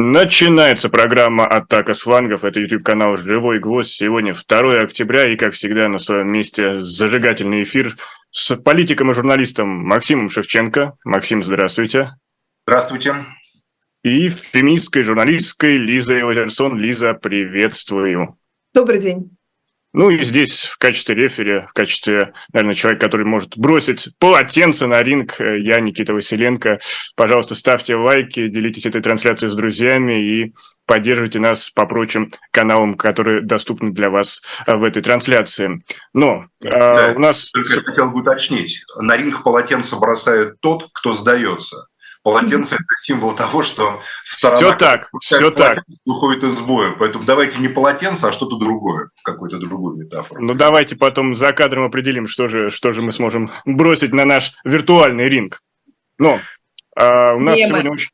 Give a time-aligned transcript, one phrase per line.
[0.00, 2.44] Начинается программа «Атака с флангов».
[2.44, 3.90] Это YouTube-канал «Живой гвоздь».
[3.90, 7.96] Сегодня 2 октября и, как всегда, на своем месте зажигательный эфир
[8.30, 10.96] с политиком и журналистом Максимом Шевченко.
[11.04, 12.12] Максим, здравствуйте.
[12.64, 13.12] Здравствуйте.
[14.04, 16.78] И феминистской журналисткой Лизой Лазерсон.
[16.78, 18.38] Лиза, приветствую.
[18.72, 19.36] Добрый день.
[19.98, 25.02] Ну и здесь в качестве рефери, в качестве, наверное, человека, который может бросить полотенце на
[25.02, 26.78] ринг, э, я, Никита Василенко.
[27.16, 30.54] Пожалуйста, ставьте лайки, делитесь этой трансляцией с друзьями и
[30.86, 35.82] поддерживайте нас по прочим каналам, которые доступны для вас э, в этой трансляции.
[36.14, 37.50] Но э, да, у нас...
[37.50, 38.84] Только я хотел бы уточнить.
[39.00, 41.88] На ринг полотенце бросает тот, кто сдается.
[42.28, 45.78] Полотенце– это символ того, что сторона все так, все так.
[46.04, 46.94] уходит из боя.
[46.98, 50.42] Поэтому давайте не полотенце, а что-то другое, какую-то другую метафору.
[50.42, 54.52] Ну, давайте потом за кадром определим, что же, что же мы сможем бросить на наш
[54.62, 55.62] виртуальный ринг.
[56.18, 56.38] Но
[56.94, 57.68] а, у нас мемы.
[57.68, 58.10] сегодня очень...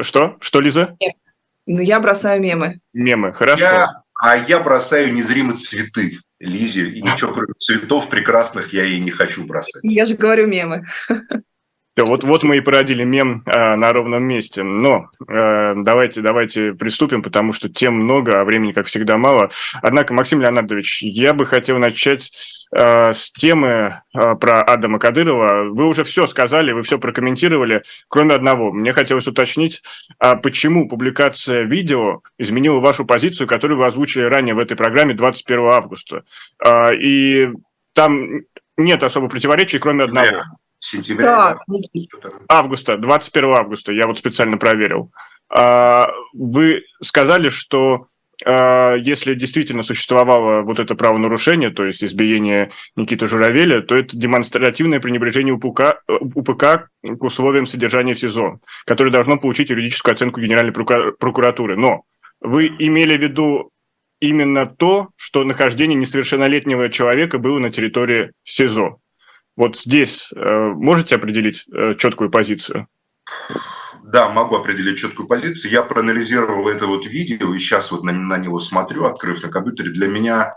[0.00, 0.38] Что?
[0.40, 0.96] Что, Лиза?
[1.66, 2.80] Ну, я бросаю мемы.
[2.94, 3.62] Мемы, хорошо.
[3.62, 3.88] Я...
[4.22, 9.44] А я бросаю незримые цветы Лизе, и ничего кроме цветов прекрасных я ей не хочу
[9.44, 9.82] бросать.
[9.82, 10.86] Я же говорю мемы.
[11.96, 14.62] Вот, вот мы и породили мем э, на ровном месте.
[14.62, 19.50] Но э, давайте, давайте приступим, потому что тем много, а времени, как всегда, мало.
[19.82, 22.30] Однако, Максим Леонардович, я бы хотел начать
[22.74, 25.70] э, с темы э, про Адама Кадырова.
[25.70, 28.72] Вы уже все сказали, вы все прокомментировали, кроме одного.
[28.72, 29.82] Мне хотелось уточнить,
[30.18, 35.58] а почему публикация видео изменила вашу позицию, которую вы озвучили ранее в этой программе 21
[35.66, 36.22] августа.
[36.64, 37.50] Э, и
[37.94, 38.28] там
[38.76, 40.44] нет особо противоречий, кроме одного
[40.80, 41.58] сентября.
[41.68, 42.30] Да.
[42.48, 45.12] Августа, 21 августа, я вот специально проверил.
[45.48, 48.06] А, вы сказали, что
[48.44, 55.00] а, если действительно существовало вот это правонарушение, то есть избиение Никиты Журавеля, то это демонстративное
[55.00, 61.76] пренебрежение УПК, УПК к условиям содержания в СИЗО, которое должно получить юридическую оценку Генеральной прокуратуры.
[61.76, 62.02] Но
[62.40, 63.70] вы имели в виду
[64.20, 68.98] именно то, что нахождение несовершеннолетнего человека было на территории СИЗО.
[69.56, 72.86] Вот здесь э, можете определить э, четкую позицию?
[74.04, 75.70] Да, могу определить четкую позицию.
[75.70, 79.90] Я проанализировал это вот видео и сейчас вот на, на него смотрю, открыв на компьютере.
[79.90, 80.54] Для меня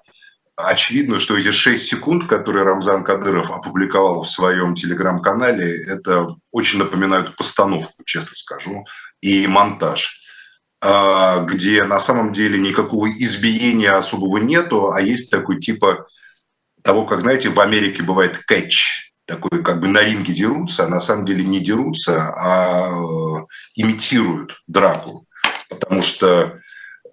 [0.56, 7.36] очевидно, что эти 6 секунд, которые Рамзан Кадыров опубликовал в своем телеграм-канале, это очень напоминают
[7.36, 8.86] постановку, честно скажу,
[9.22, 10.20] и монтаж
[10.86, 16.08] а, где на самом деле никакого избиения особого нету, а есть такой типа
[16.84, 21.00] того, как, знаете, в Америке бывает кэтч, такой как бы на ринге дерутся, а на
[21.00, 23.46] самом деле не дерутся, а э,
[23.76, 25.26] имитируют драку.
[25.70, 26.60] Потому что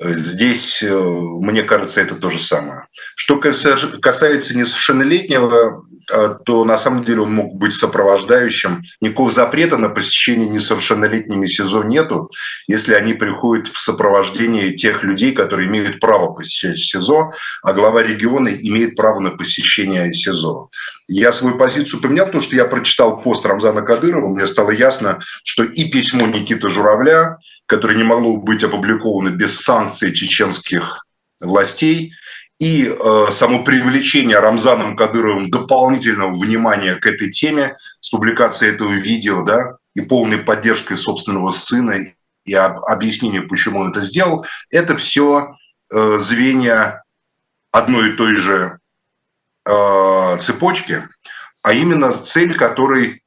[0.00, 2.86] здесь, э, мне кажется, это то же самое.
[3.16, 8.82] Что касается несовершеннолетнего, Э, то на самом деле он мог быть сопровождающим.
[9.00, 12.30] Никакого запрета на посещение несовершеннолетними СИЗО нету,
[12.66, 17.30] если они приходят в сопровождении тех людей, которые имеют право посещать СИЗО,
[17.62, 20.70] а глава региона имеет право на посещение СИЗО.
[21.08, 25.64] Я свою позицию поменял, потому что я прочитал пост Рамзана Кадырова, мне стало ясно, что
[25.64, 27.38] и письмо Никиты Журавля,
[27.70, 31.06] которое не могло быть опубликовано без санкций чеченских
[31.40, 32.12] властей,
[32.58, 39.44] и э, само привлечение Рамзаном Кадыровым дополнительного внимания к этой теме с публикацией этого видео,
[39.44, 41.94] да, и полной поддержкой собственного сына
[42.44, 45.54] и об, объяснением, почему он это сделал, это все
[45.92, 47.04] э, звенья
[47.70, 48.80] одной и той же
[49.64, 51.08] э, цепочки,
[51.62, 53.22] а именно цель которой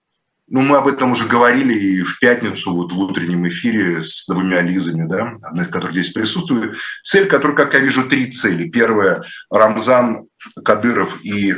[0.48, 4.62] ну, мы об этом уже говорили и в пятницу вот в утреннем эфире с двумя
[4.62, 6.76] Лизами, да, одна из которых здесь присутствует.
[7.04, 8.70] Цель, которая, как я вижу, три цели.
[8.70, 10.28] Первое, Рамзан
[10.64, 11.56] Кадыров и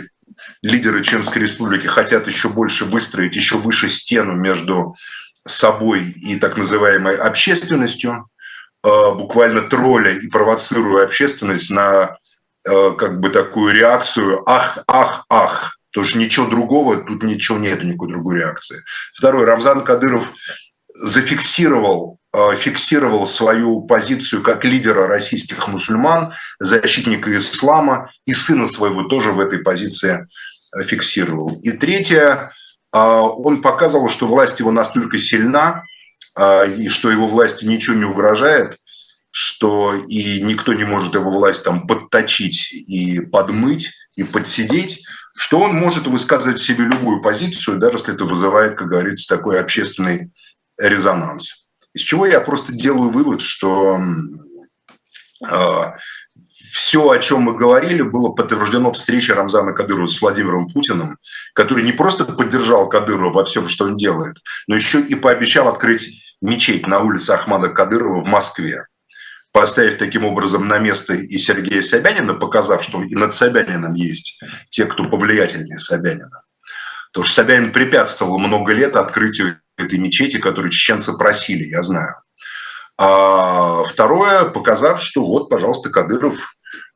[0.62, 4.96] лидеры Чеченской республики хотят еще больше выстроить, еще выше стену между
[5.47, 8.28] собой и так называемой общественностью,
[8.84, 12.17] э, буквально тролля и провоцируя общественность на
[12.67, 17.81] э, как бы такую реакцию «ах, ах, ах», Потому что ничего другого, тут ничего нет,
[17.81, 18.83] никакой другой реакции.
[19.13, 20.29] Второй, Рамзан Кадыров
[20.94, 29.31] зафиксировал э, фиксировал свою позицию как лидера российских мусульман, защитника ислама, и сына своего тоже
[29.31, 30.28] в этой позиции
[30.78, 31.58] э, фиксировал.
[31.61, 32.52] И третье,
[32.93, 35.84] э, он показывал, что власть его настолько сильна,
[36.78, 38.78] и что его власти ничего не угрожает,
[39.31, 45.05] что и никто не может его власть там подточить и подмыть, и подсидеть,
[45.35, 50.32] что он может высказывать себе любую позицию, даже если это вызывает, как говорится, такой общественный
[50.79, 51.67] резонанс.
[51.93, 53.99] Из чего я просто делаю вывод, что
[55.41, 55.91] э,
[56.72, 61.17] все, о чем мы говорили, было подтверждено встрече Рамзана Кадырова с Владимиром Путиным,
[61.53, 64.37] который не просто поддержал Кадырова во всем, что он делает,
[64.67, 68.87] но еще и пообещал открыть мечеть на улице Ахмада Кадырова в Москве,
[69.55, 74.37] поставив таким образом на место и Сергея Собянина, показав, что и над Собянином есть
[74.67, 76.43] те, кто повлиятельнее Собянина.
[77.13, 82.16] Потому что Собянин препятствовал много лет открытию этой мечети, которую чеченцы просили, я знаю.
[82.97, 86.37] А второе, показав, что вот, пожалуйста, Кадыров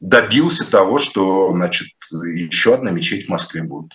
[0.01, 3.94] добился того, что, значит, еще одна мечеть в Москве будет.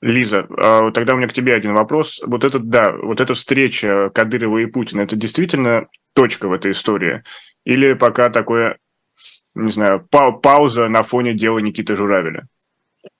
[0.00, 2.20] Лиза, а тогда у меня к тебе один вопрос.
[2.24, 7.22] Вот этот, да, вот эта встреча Кадырова и Путина, это действительно точка в этой истории?
[7.64, 8.78] Или пока такое,
[9.54, 12.48] не знаю, пауза на фоне дела Никиты Журавеля?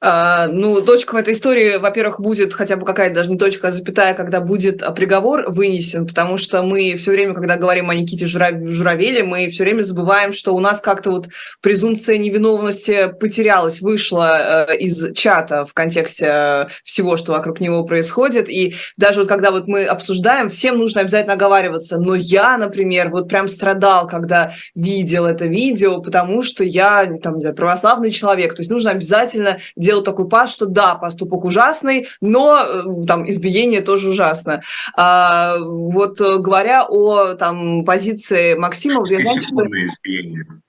[0.08, 3.72] А, ну, точка в этой истории, во-первых, будет хотя бы какая-то даже не точка, а
[3.72, 8.24] запятая, когда будет а, приговор вынесен, потому что мы все время, когда говорим о Никите
[8.24, 11.26] Журавеле, мы все время забываем, что у нас как-то вот
[11.60, 18.48] презумпция невиновности потерялась, вышла э, из чата в контексте э, всего, что вокруг него происходит,
[18.48, 23.28] и даже вот когда вот мы обсуждаем, всем нужно обязательно оговариваться, но я, например, вот
[23.28, 28.60] прям страдал, когда видел это видео, потому что я, там, не знаю, православный человек, то
[28.60, 29.58] есть нужно обязательно
[29.96, 34.62] делал такой пас, что да, поступок ужасный, но э, там избиение тоже ужасно.
[34.94, 39.56] А, вот э, говоря о там позиции Максима, я знаю, что...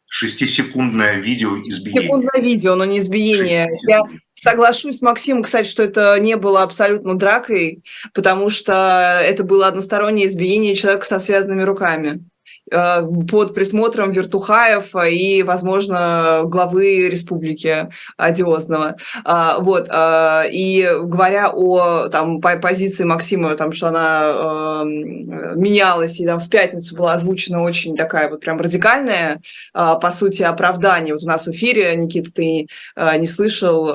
[0.10, 2.04] Шестисекундное видео избиение.
[2.04, 3.70] Секундное видео, но не избиение.
[3.88, 4.04] Я
[4.34, 7.84] соглашусь с Максимом, кстати, что это не было абсолютно дракой,
[8.14, 12.22] потому что это было одностороннее избиение человека со связанными руками.
[12.69, 18.98] Э, под присмотром Вертухаев и, возможно, главы республики одиозного.
[19.24, 19.88] А, вот.
[19.90, 26.50] А, и говоря о там, позиции Максима, там, что она эм, менялась, и там в
[26.50, 29.42] пятницу была озвучена очень такая вот прям радикальная,
[29.74, 31.14] а, по сути, оправдание.
[31.14, 33.88] Вот у нас в эфире, Никита, ты не слышал,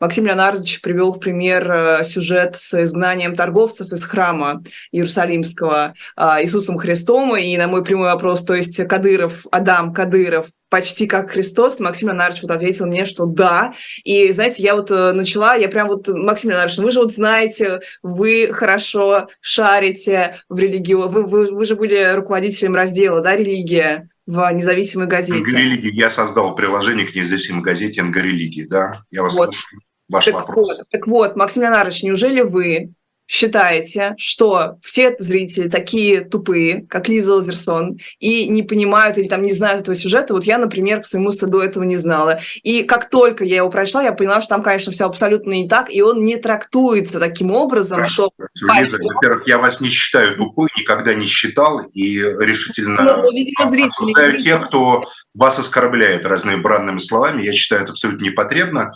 [0.00, 4.62] Максим Леонардович привел в пример э, сюжет с изгнанием торговцев из храма
[4.92, 11.06] Иерусалимского Иисусом Христом, по и на мой прямой вопрос, то есть Кадыров, Адам Кадыров, почти
[11.06, 13.74] как Христос, Максим Леонардович вот ответил мне, что да.
[14.04, 17.80] И, знаете, я вот э, начала, я прям вот, Максим Леонардович, вы же вот знаете,
[18.02, 24.50] вы хорошо шарите в религию, вы, вы, вы же были руководителем раздела, да, религия в
[24.52, 25.38] независимой газете.
[25.38, 25.94] НГ-религии.
[25.94, 28.94] Я создал приложение к независимой газете НГ-религии, да.
[29.10, 29.54] Я вас вот.
[29.54, 29.80] слушаю.
[30.08, 30.68] Ваш так вопрос.
[30.68, 32.92] Вот, так вот, Максим Леонардович, неужели вы
[33.26, 39.52] считаете, что все зрители такие тупые, как Лиза Лазерсон, и не понимают или там не
[39.52, 40.34] знают этого сюжета.
[40.34, 42.40] Вот я, например, к своему стыду этого не знала.
[42.62, 45.92] И как только я его прочла, я поняла, что там, конечно, все абсолютно не так,
[45.92, 48.74] и он не трактуется таким образом, Хорошо, что...
[48.78, 54.36] Лиза, во-первых, я вас не считаю тупой, никогда не считал, и решительно ну, видимо, зрители,
[54.38, 57.44] тех, кто вас оскорбляет разными бранными словами.
[57.44, 58.92] Я считаю это абсолютно непотребно.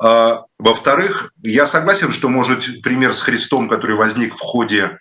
[0.00, 4.98] А, во-вторых, я согласен, что, может, пример с Христом, который возник в ходе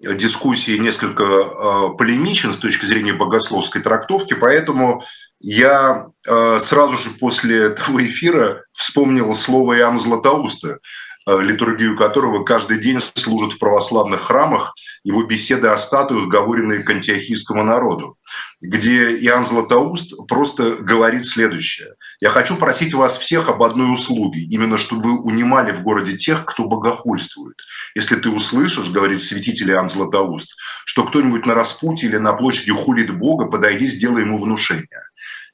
[0.00, 5.04] дискуссии, несколько а, полемичен с точки зрения богословской трактовки, поэтому
[5.40, 10.80] я а, сразу же после того эфира вспомнил слово Иоанна Златоуста,
[11.28, 17.64] литургию которого каждый день служат в православных храмах, его беседы о статуях, говоренные к антиохийскому
[17.64, 18.16] народу,
[18.60, 24.78] где Иоанн Златоуст просто говорит следующее– я хочу просить вас всех об одной услуге, именно
[24.78, 27.56] чтобы вы унимали в городе тех, кто богохульствует.
[27.94, 33.16] Если ты услышишь, говорит святитель Иоанн Златоуст, что кто-нибудь на распутье или на площади хулит
[33.16, 35.02] Бога, подойди, сделай ему внушение.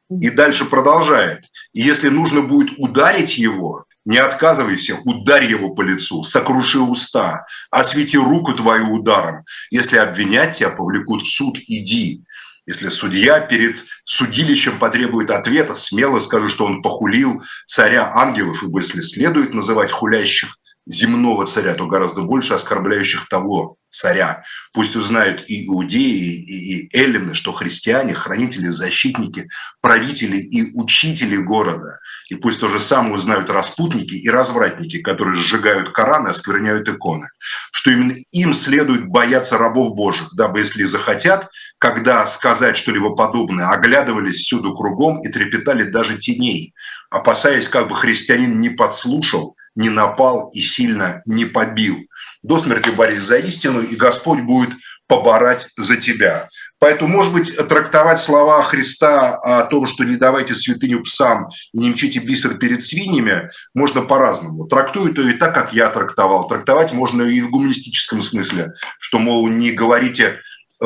[0.09, 1.45] И дальше продолжает.
[1.73, 8.19] И если нужно будет ударить его, не отказывайся, ударь его по лицу, сокруши уста, освети
[8.19, 9.45] руку твою ударом.
[9.71, 12.25] Если обвинять тебя, повлекут в суд, иди.
[12.67, 19.01] Если судья перед судилищем потребует ответа, смело скажу, что он похулил царя ангелов, ибо если
[19.01, 24.43] следует называть хулящих земного царя, то гораздо больше оскорбляющих того царя.
[24.73, 29.49] Пусть узнают и иудеи, и, и эллины, что христиане, хранители, защитники,
[29.81, 32.01] правители и учители города.
[32.29, 37.29] И пусть то же самое узнают распутники и развратники, которые сжигают Коран и оскверняют иконы.
[37.71, 44.37] Что именно им следует бояться рабов Божьих, дабы, если захотят, когда сказать что-либо подобное, оглядывались
[44.37, 46.75] всюду кругом и трепетали даже теней,
[47.11, 51.99] опасаясь, как бы христианин не подслушал, не напал и сильно не побил.
[52.43, 54.71] До смерти борись за истину, и Господь будет
[55.07, 56.49] поборать за тебя.
[56.79, 62.19] Поэтому, может быть, трактовать слова Христа о том, что не давайте святыню псам не мчите
[62.19, 64.67] бисер перед свиньями, можно по-разному.
[64.67, 66.49] Трактуют ее и так, как я трактовал.
[66.49, 70.41] Трактовать можно и в гуманистическом смысле, что, мол, не говорите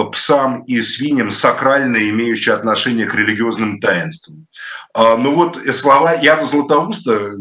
[0.05, 4.47] псам и свиньям сакральное, имеющее отношение к религиозным таинствам.
[4.95, 7.33] А, ну вот слова Яна Златоуста,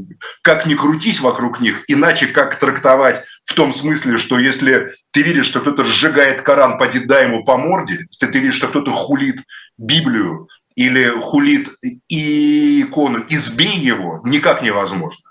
[0.42, 5.46] как ни крутись вокруг них, иначе как трактовать в том смысле, что если ты видишь,
[5.46, 9.42] что кто-то сжигает Коран, поди дай ему по морде, если ты видишь, что кто-то хулит
[9.78, 11.70] Библию или хулит
[12.10, 15.22] икону, избей его, никак невозможно.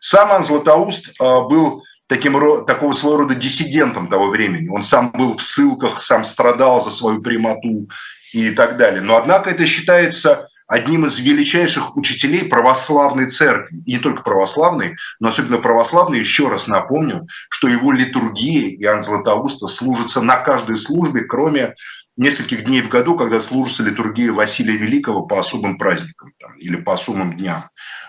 [0.00, 1.82] Сам Ан Златоуст а, был
[2.14, 4.68] таким, такого своего рода диссидентом того времени.
[4.68, 7.88] Он сам был в ссылках, сам страдал за свою прямоту
[8.32, 9.02] и так далее.
[9.02, 13.82] Но, однако, это считается одним из величайших учителей православной церкви.
[13.84, 16.20] И не только православной, но особенно православной.
[16.20, 21.74] Еще раз напомню, что его литургия Иоанн Златоуста служится на каждой службе, кроме
[22.16, 26.94] нескольких дней в году, когда служится литургия Василия Великого по особым праздникам там, или по
[26.94, 27.64] особым дням.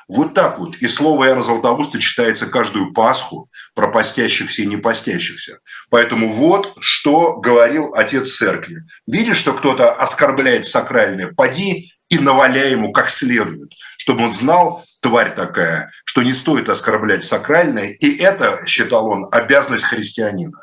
[0.07, 0.75] Вот так вот.
[0.77, 5.59] И слово Иоанна Златоуста читается каждую Пасху про постящихся и не постящихся.
[5.89, 8.83] Поэтому вот что говорил отец церкви.
[9.05, 15.35] Видишь, что кто-то оскорбляет сакральное, поди и наваляй ему как следует, чтобы он знал, тварь
[15.35, 17.89] такая, что не стоит оскорблять сакральное.
[17.89, 20.57] И это, считал он, обязанность христианина.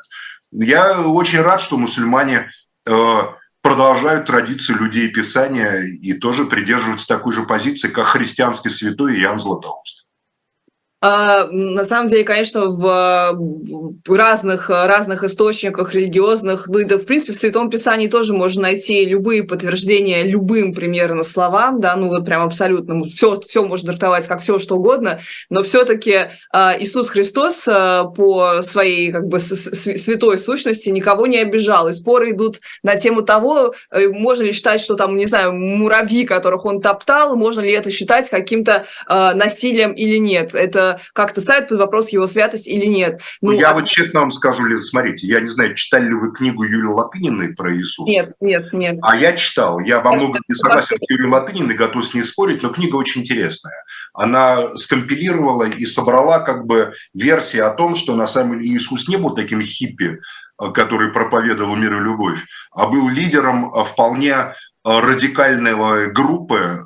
[0.51, 2.49] Я очень рад, что мусульмане
[2.87, 3.17] э,
[3.61, 10.02] продолжают традицию людей Писания и тоже придерживаются такой же позиции, как христианский святой Иоанн Златоуст.
[11.05, 13.37] А, на самом деле, конечно, в
[14.07, 19.03] разных, разных источниках религиозных, ну и да, в принципе, в Святом Писании тоже можно найти
[19.03, 24.39] любые подтверждения любым примерно словам, да, ну вот прям абсолютно, все, все можно трактовать как
[24.39, 25.19] все, что угодно,
[25.49, 31.89] но все-таки а, Иисус Христос а, по своей как бы святой сущности никого не обижал,
[31.89, 36.23] и споры идут на тему того, э, можно ли считать, что там, не знаю, муравьи,
[36.23, 40.55] которых он топтал, можно ли это считать каким-то насилием или нет.
[40.55, 43.21] Это как-то ставит под вопрос его святость или нет.
[43.41, 43.73] Ну, ну я а...
[43.73, 47.53] вот честно вам скажу, Лиза, смотрите, я не знаю, читали ли вы книгу Юлии Латыниной
[47.55, 48.09] про Иисуса?
[48.09, 48.97] Нет, нет, нет.
[49.01, 49.79] А я читал.
[49.79, 53.21] Я во многом не согласен с Юлией Латыниной, готов с ней спорить, но книга очень
[53.21, 53.83] интересная.
[54.13, 59.17] Она скомпилировала и собрала как бы версии о том, что на самом деле Иисус не
[59.17, 60.19] был таким хиппи,
[60.61, 66.85] э, который проповедовал мир и любовь, а был лидером э, вполне э, радикальной группы,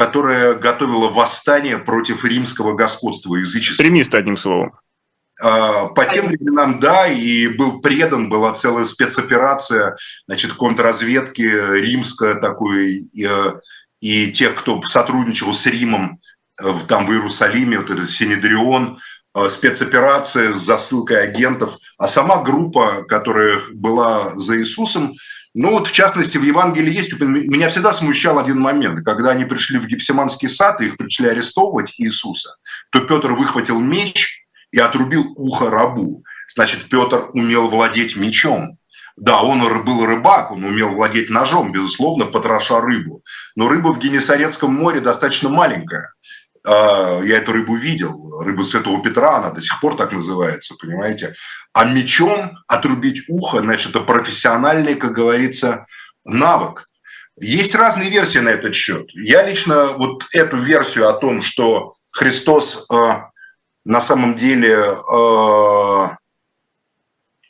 [0.00, 3.82] которая готовила восстание против римского господства язычества.
[3.82, 4.72] Экстремисты, одним словом.
[5.38, 12.94] А, по тем временам, да, и был предан, была целая спецоперация, значит, контрразведки римская такой,
[12.94, 13.28] и,
[14.00, 16.18] и тех, кто сотрудничал с Римом
[16.58, 19.00] э, там в Иерусалиме, вот этот Синедрион,
[19.34, 25.12] э, спецоперация с засылкой агентов, а сама группа, которая была за Иисусом,
[25.54, 29.78] ну вот, в частности, в Евангелии есть, меня всегда смущал один момент, когда они пришли
[29.78, 32.54] в Гефсиманский сад, и их пришли арестовывать Иисуса,
[32.90, 36.22] то Петр выхватил меч и отрубил ухо рабу.
[36.48, 38.78] Значит, Петр умел владеть мечом.
[39.16, 43.22] Да, он был рыбак, он умел владеть ножом, безусловно, потроша рыбу.
[43.56, 46.14] Но рыба в Генесарецком море достаточно маленькая.
[46.66, 51.34] А, я эту рыбу видел, рыба Святого Петра, она до сих пор так называется, понимаете.
[51.72, 55.86] А мечом отрубить ухо, значит, это профессиональный, как говорится,
[56.24, 56.88] навык.
[57.40, 59.08] Есть разные версии на этот счет.
[59.14, 62.96] Я лично вот эту версию о том, что Христос э,
[63.84, 66.08] на самом деле э,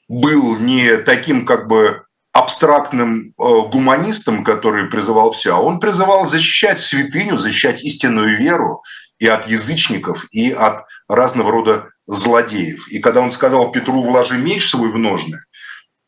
[0.08, 6.78] был не таким как бы абстрактным э, гуманистом, который призывал все, а он призывал защищать
[6.78, 8.82] святыню, защищать истинную веру
[9.18, 12.88] и от язычников, и от разного рода злодеев.
[12.88, 15.38] И когда он сказал Петру «вложи меч свой в ножны»,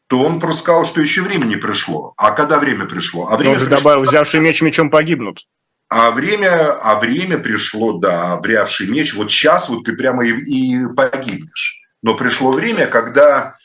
[0.07, 2.13] то он просто сказал, что еще время не пришло.
[2.17, 3.29] А когда время пришло?
[3.29, 5.47] А время он же пришло, добавил, взявший меч мечом погибнут.
[5.89, 9.15] А время, а время пришло, да, обрявший меч.
[9.15, 11.81] Вот сейчас вот ты прямо и, и погибнешь.
[12.03, 13.57] Но пришло время, когда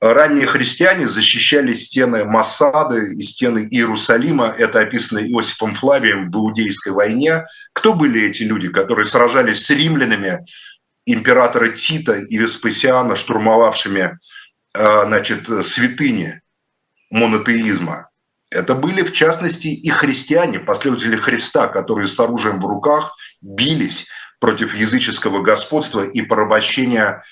[0.00, 4.46] ранние христиане защищали стены Масады и стены Иерусалима.
[4.46, 7.44] Это описано Иосифом Флавием в Иудейской войне.
[7.72, 10.44] Кто были эти люди, которые сражались с римлянами,
[11.06, 14.18] императора Тита и Веспасиана, штурмовавшими
[14.74, 16.40] э, значит, святыни
[17.10, 18.10] монотеизма?
[18.50, 24.08] Это были, в частности, и христиане, последователи Христа, которые с оружием в руках бились
[24.40, 27.22] против языческого господства и порабощения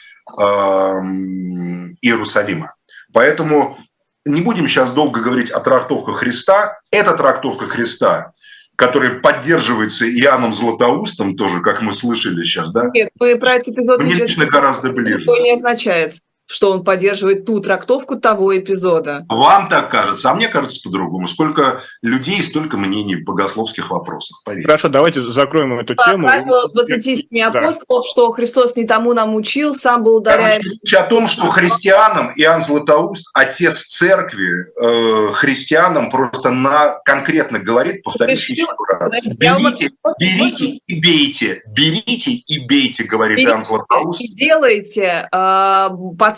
[2.00, 2.74] Иерусалима.
[3.12, 3.78] Поэтому
[4.24, 6.78] не будем сейчас долго говорить о трактовках Христа.
[6.90, 8.32] Эта трактовка Христа,
[8.76, 12.90] которая поддерживается Иоанном Златоустом тоже, как мы слышали сейчас, да?
[12.92, 14.00] Нет, вы про этот эпизод...
[14.02, 15.20] Мне лично гораздо ближе.
[15.20, 16.16] Что не означает.
[16.48, 19.26] Что он поддерживает ту трактовку того эпизода.
[19.28, 21.28] Вам так кажется, а мне кажется по-другому.
[21.28, 24.66] Сколько людей, столько мнений в богословских вопросах, поверьте.
[24.66, 26.26] Хорошо, давайте закроем эту тему.
[26.26, 28.10] Правило 27 апостолов, да.
[28.10, 30.62] что Христос не тому нам учил, сам был ударяем.
[30.62, 38.02] Речь о том, что христианам, Иоанн Златоуст, отец церкви, э, христианам просто на, конкретно говорит,
[38.02, 44.20] повторюсь еще раз, берите, берите и бейте, берите и бейте, говорит берите Иоанн Златоуст.
[44.22, 45.88] И делайте э,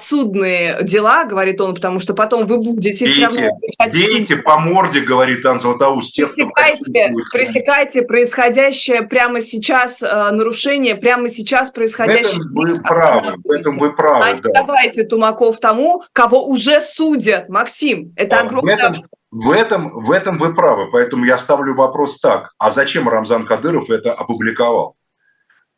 [0.00, 3.48] подсудные дела, говорит он, потому что потом вы будете бейте, все равно...
[3.92, 11.70] Бейте по морде, говорит Иоанн Златоуст, пресекайте, пресекайте происходящее прямо сейчас, э, нарушение прямо сейчас
[11.70, 12.42] происходящее.
[12.52, 14.50] В этом вы правы, в этом вы правы, а да.
[14.54, 18.12] Давайте Тумаков тому, кого уже судят, Максим.
[18.16, 18.76] Это а, огромное...
[18.76, 22.52] В этом, в этом, в этом вы правы, поэтому я ставлю вопрос так.
[22.58, 24.94] А зачем Рамзан Кадыров это опубликовал?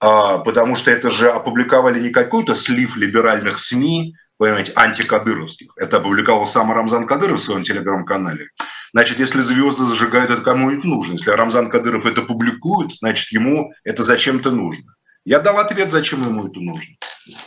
[0.02, 5.70] А, потому что это же опубликовали не какой-то слив либеральных СМИ, понимаете, антикадыровских.
[5.76, 8.48] Это опубликовал сам Рамзан Кадыров в своем телеграм-канале.
[8.92, 11.12] Значит, если звезды зажигают, это кому-нибудь нужно.
[11.12, 14.92] Если Рамзан Кадыров это публикует, значит, ему это зачем-то нужно.
[15.24, 16.96] Я дал ответ, зачем ему это нужно.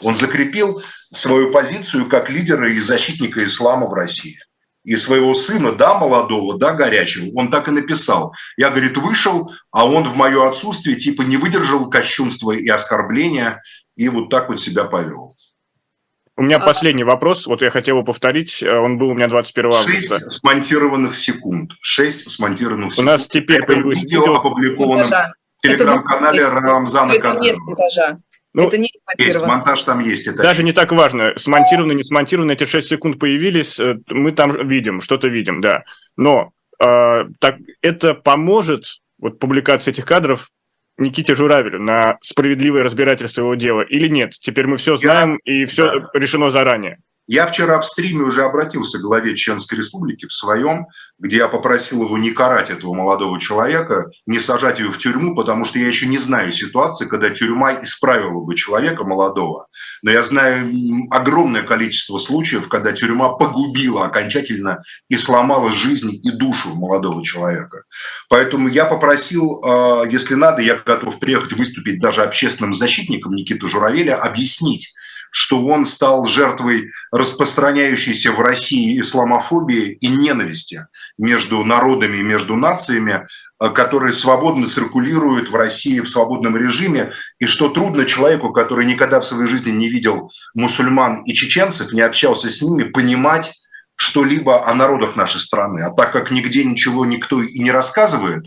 [0.01, 0.81] Он закрепил
[1.13, 4.37] свою позицию как лидера и защитника ислама в России.
[4.85, 8.33] И своего сына, да, молодого, да, горячего, он так и написал.
[8.55, 13.61] Я, говорит, вышел, а он в мое отсутствие типа не выдержал кощунства и оскорбления,
[13.95, 15.35] и вот так вот себя повел.
[16.37, 16.59] У меня а...
[16.59, 20.19] последний вопрос, вот я хотел его повторить, он был у меня 21 августа.
[20.19, 21.71] Шесть смонтированных секунд.
[21.81, 23.07] Шесть смонтированных секунд.
[23.07, 27.77] У нас теперь появилось видео, видео опубликованном в телеграм-канале Рамзана Кадырова.
[28.55, 30.27] Ну, это не есть, монтаж там есть.
[30.27, 34.67] Это даже не так важно, смонтировано, не смонтировано, эти 6 секунд появились, э, мы там
[34.67, 35.83] видим, что-то видим, да.
[36.15, 38.85] Но э, так, это поможет,
[39.19, 40.51] вот публикация этих кадров,
[40.97, 44.31] Никите Журавелю на справедливое разбирательство его дела или нет?
[44.39, 45.53] Теперь мы все знаем Я...
[45.53, 46.09] и все да.
[46.13, 46.99] решено заранее.
[47.27, 52.03] Я вчера в стриме уже обратился к главе Чеченской Республики в своем, где я попросил
[52.03, 56.05] его не карать этого молодого человека, не сажать его в тюрьму, потому что я еще
[56.05, 59.67] не знаю ситуации, когда тюрьма исправила бы человека молодого.
[60.03, 60.69] Но я знаю
[61.09, 67.83] огромное количество случаев, когда тюрьма погубила окончательно и сломала жизнь и душу молодого человека.
[68.29, 74.15] Поэтому я попросил, а, если надо, я готов приехать выступить даже общественным защитником Никиты Журавеля,
[74.15, 74.93] объяснить,
[75.37, 80.87] что он стал жертвой распространяющейся в России исламофобии и ненависти
[81.17, 83.27] между народами и между нациями,
[83.59, 89.19] э, которые свободно циркулируют в России в свободном режиме, и что трудно человеку, который никогда
[89.19, 93.51] в своей жизни не видел мусульман и чеченцев, не общался с ними, понимать
[93.97, 95.81] что-либо о народах нашей страны.
[95.81, 98.45] А так как нигде ничего никто и не рассказывает,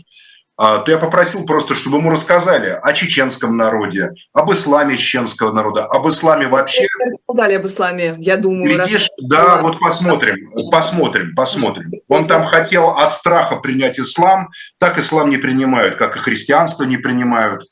[0.59, 6.05] то я попросил просто, чтобы ему рассказали о чеченском народе, об исламе чеченского народа, об
[6.09, 6.85] исламе вообще.
[6.99, 8.75] Рассказали об исламе, я думаю.
[8.75, 11.93] Глядишь, да, вот посмотрим, посмотрим, посмотрим.
[12.09, 16.97] Он там хотел от страха принять ислам, так ислам не принимают, как и христианство не
[16.97, 17.63] принимают.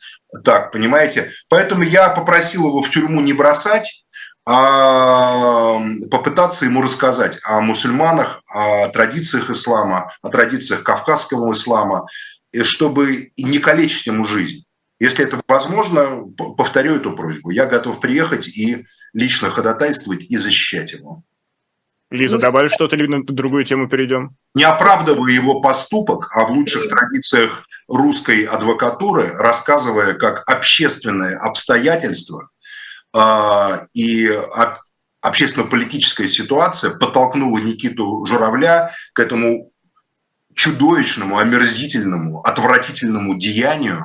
[0.45, 1.31] Так, понимаете?
[1.49, 4.05] Поэтому я попросил его в тюрьму не бросать,
[4.49, 12.07] а попытаться ему рассказать о мусульманах, о традициях ислама, о традициях кавказского ислама,
[12.63, 14.65] чтобы не калечить ему жизнь.
[14.99, 16.25] Если это возможно,
[16.57, 17.51] повторю эту просьбу.
[17.51, 21.23] Я готов приехать и лично ходатайствовать и защищать его.
[22.09, 24.35] Лиза, ну, добавишь что-то или на другую тему перейдем?
[24.55, 32.49] Не оправдывая его поступок, а в лучших традициях русской адвокатуры, рассказывая, как общественные обстоятельства
[33.13, 34.31] э, и
[35.21, 39.71] общественно-политическая ситуация подтолкнула Никиту Журавля к этому
[40.57, 43.99] чудовищному, омерзительному, отвратительному деянию,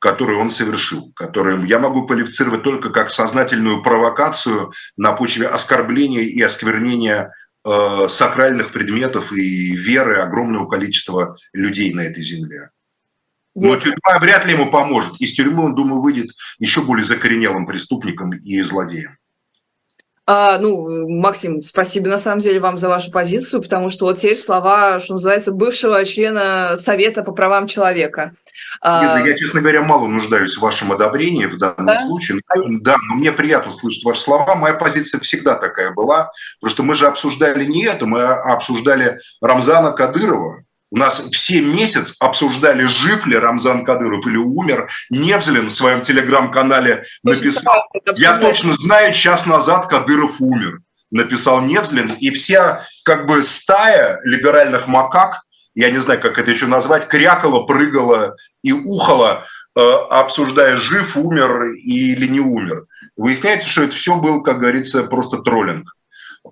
[0.00, 6.42] которое он совершил, которое я могу квалифицировать только как сознательную провокацию на почве оскорбления и
[6.42, 7.32] осквернения
[7.64, 12.70] э, сакральных предметов и веры огромного количества людей на этой земле.
[13.54, 15.20] Но тюрьма вряд ли ему поможет.
[15.20, 19.16] Из тюрьмы он, думаю, выйдет еще более закоренелым преступником и злодеем.
[20.26, 24.38] А, ну, Максим, спасибо на самом деле вам за вашу позицию, потому что вот теперь
[24.38, 28.32] слова, что называется, бывшего члена Совета по правам человека.
[28.80, 31.98] А, Лиза, я, честно говоря, мало нуждаюсь в вашем одобрении в данном да?
[31.98, 32.40] случае.
[32.80, 34.54] Да, но мне приятно слышать ваши слова.
[34.54, 36.30] Моя позиция всегда такая была.
[36.58, 40.63] Просто мы же обсуждали не это, мы обсуждали Рамзана Кадырова,
[40.94, 44.88] у нас все месяц обсуждали, жив ли Рамзан Кадыров или умер.
[45.10, 52.12] Невзлин в своем телеграм-канале написал, я точно знаю, час назад Кадыров умер, написал Невзлин.
[52.20, 55.42] И вся как бы стая либеральных макак,
[55.74, 61.72] я не знаю, как это еще назвать, крякала, прыгала и ухала, э, обсуждая, жив, умер
[61.72, 62.84] или не умер.
[63.16, 65.88] выясняется, что это все был, как говорится, просто троллинг.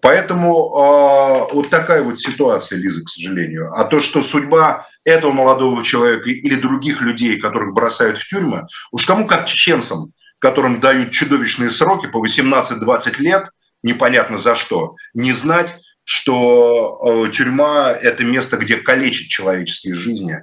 [0.01, 3.71] Поэтому э, вот такая вот ситуация, Лиза, к сожалению.
[3.75, 9.05] А то, что судьба этого молодого человека или других людей, которых бросают в тюрьмы, уж
[9.05, 13.51] кому как чеченцам, которым дают чудовищные сроки по 18-20 лет,
[13.83, 20.37] непонятно за что, не знать, что э, тюрьма– это место, где калечат человеческие жизни,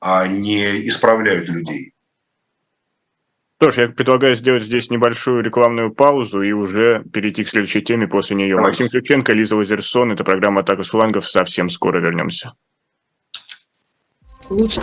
[0.00, 1.92] а не исправляют людей.
[3.62, 8.08] Что ж, я предлагаю сделать здесь небольшую рекламную паузу и уже перейти к следующей теме
[8.08, 8.56] после нее.
[8.56, 8.82] Давайте.
[8.82, 10.10] Максим Шевченко, Лиза Лазерсон.
[10.10, 11.30] Это программа «Атака с флангов».
[11.30, 12.54] Совсем скоро вернемся.
[14.50, 14.82] Лучше.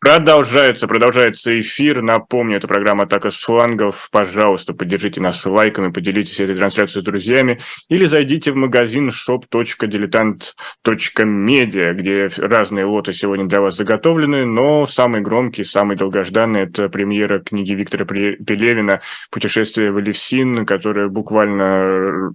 [0.00, 2.02] Продолжается, продолжается эфир.
[2.02, 4.08] Напомню, это программа «Атака с флангов».
[4.12, 7.58] Пожалуйста, поддержите нас лайками, поделитесь этой трансляцией с друзьями.
[7.88, 15.64] Или зайдите в магазин shop.diletant.media, где разные лоты сегодня для вас заготовлены, но самый громкий,
[15.64, 19.00] самый долгожданный– это премьера книги Виктора Пелевина
[19.32, 22.34] «Путешествие в Элевсин», которая буквально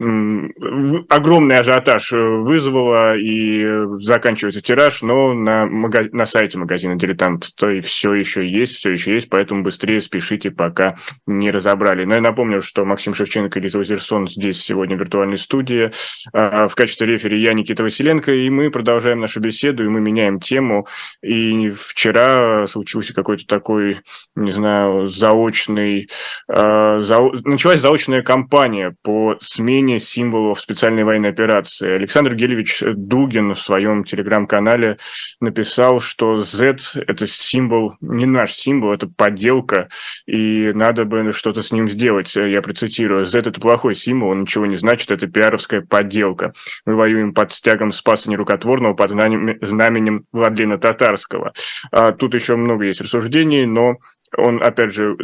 [0.00, 3.66] огромный ажиотаж э, вызвало и
[4.00, 6.06] заканчивается тираж, но на, мага...
[6.12, 10.52] на сайте магазина «Дилетант» то и все еще есть, все еще есть, поэтому быстрее спешите,
[10.52, 12.04] пока не разобрали.
[12.04, 15.90] Но я напомню, что Максим Шевченко и Лиза Лазерсон здесь сегодня в виртуальной студии.
[16.32, 20.38] А, в качестве рефери я, Никита Василенко, и мы продолжаем нашу беседу, и мы меняем
[20.38, 20.86] тему.
[21.24, 23.98] И вчера случился какой-то такой,
[24.36, 26.08] не знаю, заочный...
[26.46, 27.18] А, за...
[27.44, 31.90] Началась заочная кампания по смене применение символов специальной военной операции.
[31.90, 34.98] Александр Гелевич Дугин в своем телеграм-канале
[35.40, 39.88] написал, что Z– это символ, не наш символ, это подделка,
[40.26, 42.36] и надо бы что-то с ним сделать.
[42.36, 43.24] Я процитирую.
[43.24, 46.52] Z– это плохой символ, он ничего не значит, это пиаровская подделка.
[46.84, 51.52] Мы воюем под стягом Спаса Нерукотворного, под знаменем Владлена Татарского.
[51.92, 53.96] А тут еще много есть рассуждений, но
[54.36, 55.16] он, опять же,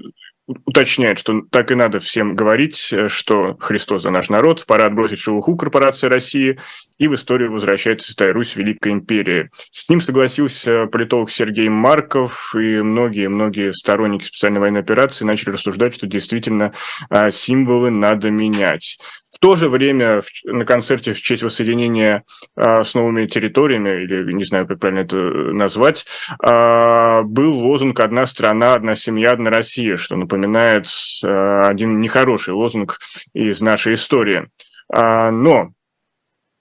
[0.46, 5.18] уточняет, что так и надо всем говорить, э, что Христос за наш народ, пора отбросить
[5.18, 6.59] шелуху корпорации России,
[6.98, 9.50] и в историю возвращается Святая Русь, Великая Империя.
[9.70, 16.07] С ним согласился политолог Сергей Марков, и многие-многие сторонники специальной военной операции начали рассуждать, что
[16.07, 16.72] действительно
[17.11, 18.98] а, символы надо менять.
[19.33, 22.22] В то же время на концерте в честь воссоединения
[22.57, 26.07] а, с новыми территориями, или не знаю, как правильно это назвать,
[26.42, 30.87] а, был лозунг «Одна страна, одна семья, одна Россия», что напоминает
[31.22, 33.00] один нехороший лозунг
[33.33, 34.48] из нашей истории.
[34.90, 35.72] Но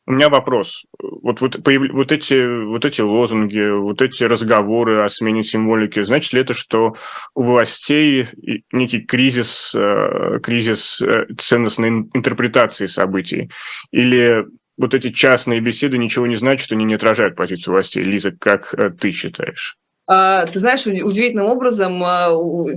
[0.06, 0.86] у меня вопрос.
[1.00, 6.42] Вот, вот, вот, эти, вот эти лозунги, вот эти разговоры о смене символики, значит ли
[6.42, 6.96] это, что
[7.36, 8.28] у властей
[8.72, 13.50] некий кризис, э, кризис э, ценностной интерпретации событий?
[13.92, 14.46] Или
[14.78, 18.04] вот эти частные беседы ничего не значат, они не отражают позицию властей?
[18.04, 19.78] Лиза, как э, ты считаешь?
[20.06, 22.30] А, ты знаешь, удивительным образом, а,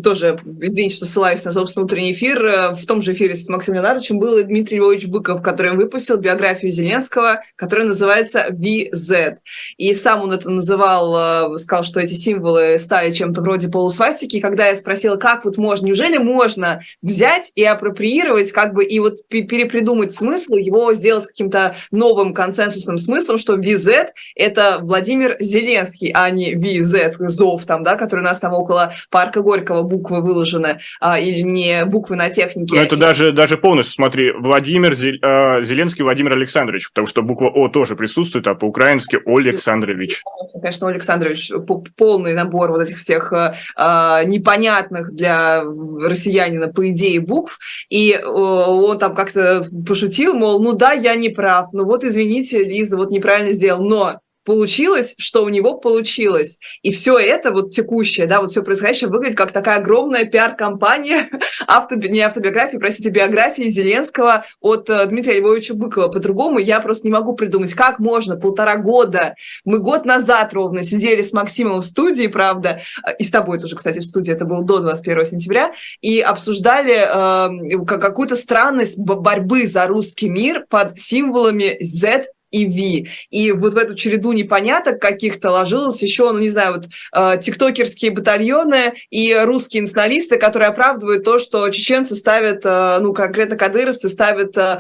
[0.02, 3.76] тоже, извините, что ссылаюсь на собственный утренний эфир, э, в том же эфире с Максимом
[3.76, 9.38] Леонардовичем был Дмитрий Львович Быков, который выпустил биографию Зеленского, которая называется VZ.
[9.76, 14.40] И сам он это называл, сказал, что эти символы стали чем-то вроде полусвастики.
[14.40, 19.26] Когда я спросила, как вот можно, неужели можно взять и апроприировать, как бы, и вот
[19.28, 26.54] перепридумать смысл, его сделать каким-то новым консенсусным смыслом, что VZ– это Владимир Зеленский, а не
[26.54, 31.40] VZ, ЗОВ, там, да, который у нас там около парка Горького буквы выложены, а, или
[31.40, 32.76] не буквы на технике.
[32.76, 37.68] Но это даже, даже полностью, смотри, Владимир а, Зеленский Владимир Александрович, потому что буква О
[37.68, 40.22] тоже присутствует, а по-украински Александрович.
[40.60, 41.50] Конечно, Александрович,
[41.96, 43.52] полный набор вот этих всех э,
[44.24, 51.14] непонятных для россиянина, по идее, букв, и он там как-то пошутил, мол, ну да, я
[51.14, 56.58] не прав, ну вот извините, Лиза, вот неправильно сделал, но получилось, что у него получилось.
[56.82, 61.28] И все это, вот текущее, да, вот все происходящее выглядит как такая огромная пиар-компания,
[61.66, 62.08] автоби...
[62.08, 66.08] не автобиографии, простите, биографии Зеленского от э, Дмитрия Львовича Быкова.
[66.08, 69.34] По-другому я просто не могу придумать, как можно полтора года.
[69.64, 73.74] Мы год назад ровно сидели с Максимом в студии, правда, э, и с тобой тоже,
[73.74, 79.88] кстати, в студии, это было до 21 сентября, и обсуждали э, какую-то странность борьбы за
[79.88, 83.08] русский мир под символами Z и V.
[83.30, 88.10] И вот в эту череду непоняток каких-то ложилось еще, ну не знаю, вот э, тиктокерские
[88.10, 94.56] батальоны и русские националисты, которые оправдывают то, что чеченцы ставят, э, ну конкретно кадыровцы ставят
[94.56, 94.78] э,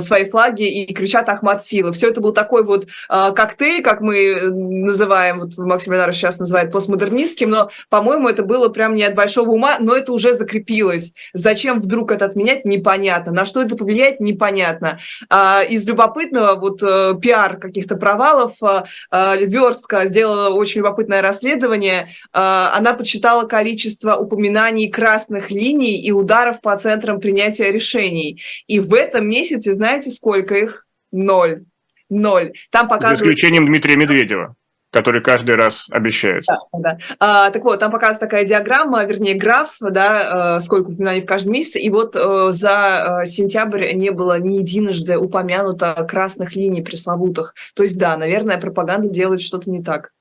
[0.00, 1.92] свои флаги и кричат Ахмад Силы.
[1.92, 7.50] Все это был такой вот коктейль, как мы называем, вот Максим Ленаров сейчас называет постмодернистским,
[7.50, 11.14] но, по-моему, это было прям не от большого ума, но это уже закрепилось.
[11.32, 13.32] Зачем вдруг это отменять, непонятно.
[13.32, 14.98] На что это повлияет, непонятно.
[15.28, 18.52] А, из любопытного любопытного, вот э, пиар каких-то провалов.
[18.62, 22.08] Э, э, Верстка сделала очень любопытное расследование.
[22.32, 28.40] Э, она подсчитала количество упоминаний красных линий и ударов по центрам принятия решений.
[28.66, 30.86] И в этом месяце, знаете, сколько их?
[31.10, 31.64] Ноль.
[32.10, 32.52] Ноль.
[32.70, 33.18] Там показывают...
[33.18, 34.54] За исключением Дмитрия Медведева
[34.90, 36.44] который каждый раз обещает.
[36.46, 36.98] Да, да.
[37.18, 41.52] А, так вот, там показывается такая диаграмма, вернее, граф, да, э, сколько упоминаний в каждом
[41.52, 47.54] месяце, и вот э, за э, сентябрь не было ни единожды упомянуто красных линий пресловутых.
[47.74, 50.12] То есть, да, наверное, пропаганда делает что-то не так.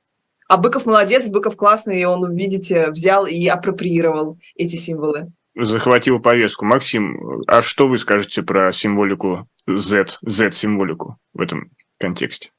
[0.49, 5.27] А Быков молодец, Быков классный, и он, видите, взял и апроприировал эти символы.
[5.55, 6.65] Захватил повестку.
[6.65, 12.51] Максим, а что вы скажете про символику Z, Z-символику в этом контексте?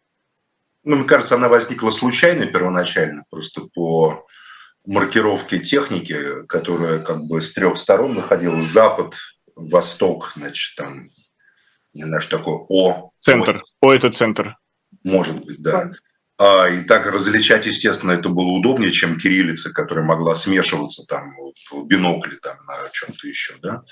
[0.89, 4.27] Ну, мне кажется, она возникла случайно первоначально, просто по
[4.87, 6.17] маркировке техники,
[6.49, 9.15] которая как бы с трех сторон находилась, запад,
[9.55, 11.11] восток, значит, там,
[11.93, 13.11] не знаю, что такое О.
[13.21, 13.63] Центр.
[13.83, 14.57] О, это центр.
[15.05, 15.91] Может быть, да.
[16.39, 21.35] А, и так различать, естественно, это было удобнее, чем кириллица, которая могла смешиваться там
[21.71, 23.83] в бинокле, там на чем-то еще, да.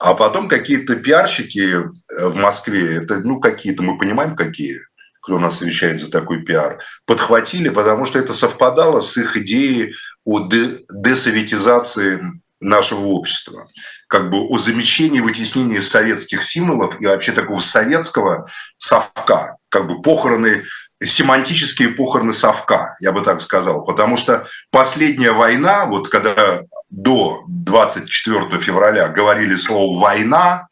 [0.00, 1.76] А потом какие-то пиарщики
[2.08, 4.78] в Москве, это, ну, какие-то, мы понимаем, какие,
[5.20, 10.48] кто нас отвечает за такой пиар, подхватили, потому что это совпадало с их идеей о
[10.48, 12.20] десоветизации
[12.60, 13.66] нашего общества,
[14.08, 20.64] как бы о замещении, вытеснении советских символов и вообще такого советского совка, как бы похороны,
[21.02, 28.60] семантические похороны совка, я бы так сказал, потому что последняя война, вот когда до 24
[28.60, 30.68] февраля говорили слово «война»,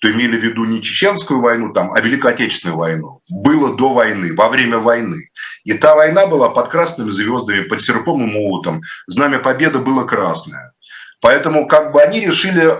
[0.00, 3.20] то имели в виду не чеченскую войну, там, а Великую Отечественную войну.
[3.28, 5.18] Было до войны, во время войны.
[5.64, 8.80] И та война была под красными звездами, под серпом и молотом.
[9.06, 10.72] Знамя Победы было красное.
[11.20, 12.72] Поэтому как бы они решили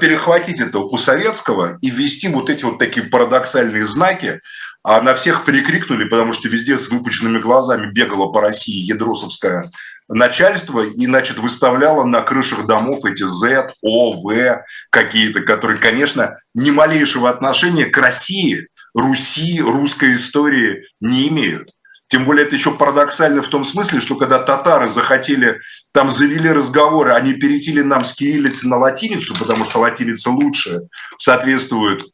[0.00, 4.40] перехватить это у советского и ввести вот эти вот такие парадоксальные знаки,
[4.82, 9.64] а на всех перекрикнули, потому что везде с выпученными глазами бегала по России ядросовская
[10.08, 16.70] начальство и, значит, выставляло на крышах домов эти Z, O, V какие-то, которые, конечно, ни
[16.70, 21.70] малейшего отношения к России, Руси, русской истории не имеют.
[22.08, 25.60] Тем более это еще парадоксально в том смысле, что когда татары захотели,
[25.92, 30.82] там завели разговоры, они перетели нам с кириллицы на латиницу, потому что латиница лучше
[31.18, 32.04] соответствует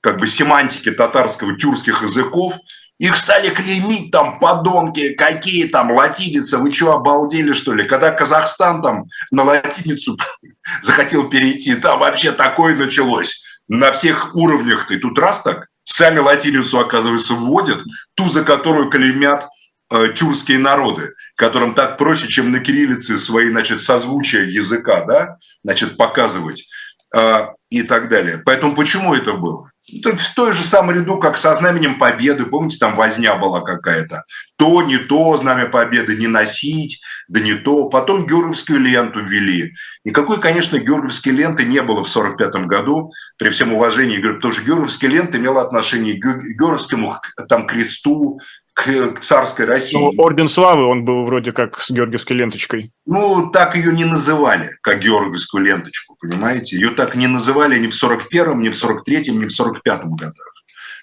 [0.00, 2.54] как бы семантике татарского, тюркских языков,
[2.98, 7.84] их стали клеймить там подонки, какие там латиницы, вы что, обалдели что ли?
[7.84, 10.16] Когда Казахстан там на латиницу
[10.82, 13.44] захотел перейти, там вообще такое началось.
[13.68, 17.82] На всех уровнях ты тут раз так, сами латиницу, оказывается, вводят,
[18.14, 19.48] ту, за которую клеймят
[19.90, 25.96] э, тюркские народы, которым так проще, чем на кириллице свои, значит, созвучия языка, да, значит,
[25.96, 26.68] показывать
[27.12, 28.40] э, и так далее.
[28.44, 29.68] Поэтому почему это было?
[29.88, 34.22] в той же самой ряду, как со знаменем Победы, помните, там возня была какая-то.
[34.56, 37.88] То, не то, знамя Победы не носить, да не то.
[37.88, 39.74] Потом Георгиевскую ленту ввели.
[40.04, 45.10] Никакой, конечно, Георгиевской ленты не было в 1945 году, при всем уважении, потому что Георгиевская
[45.10, 47.16] лента имела отношение к Георгиевскому
[47.48, 48.38] там, кресту,
[48.74, 49.96] к, царской России.
[49.96, 52.92] Ну, Орден Славы, он был вроде как с георгиевской ленточкой.
[53.06, 56.76] Ну, так ее не называли, как георгиевскую ленточку, понимаете?
[56.76, 60.52] Ее так не называли ни в 41-м, ни в 43-м, ни в 45-м годах.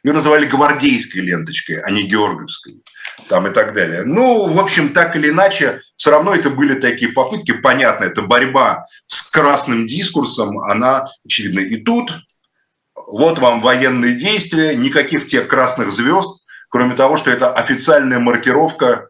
[0.03, 2.82] Ее называли гвардейской ленточкой, а не георгиевской
[3.27, 4.03] там и так далее.
[4.05, 8.86] Ну, в общем, так или иначе, все равно это были такие попытки, понятно, это борьба
[9.08, 11.60] с красным дискурсом, она очевидна.
[11.60, 12.12] И тут
[12.95, 16.38] вот вам военные действия, никаких тех красных звезд,
[16.69, 19.10] кроме того, что это официальная маркировка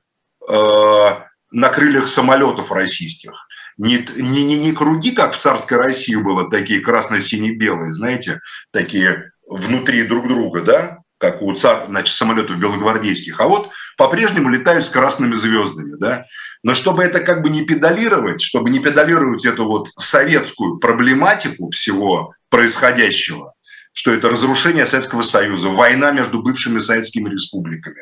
[0.49, 1.09] э,
[1.51, 3.31] на крыльях самолетов российских.
[3.77, 8.41] Не, не, не, не круги, как в царской России было, такие красно-сине-белые, знаете,
[8.71, 14.85] такие внутри друг друга, да, как у цар, значит, самолетов белогвардейских, а вот по-прежнему летают
[14.85, 16.25] с красными звездами, да.
[16.61, 22.33] Но чтобы это как бы не педалировать, чтобы не педалировать эту вот советскую проблематику всего
[22.49, 23.53] происходящего,
[23.93, 28.01] что это разрушение Советского Союза, война между бывшими советскими республиками.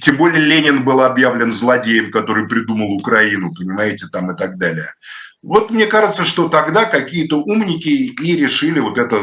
[0.00, 4.94] Тем более Ленин был объявлен злодеем, который придумал Украину, понимаете, там и так далее.
[5.42, 9.18] Вот мне кажется, что тогда какие-то умники и решили вот это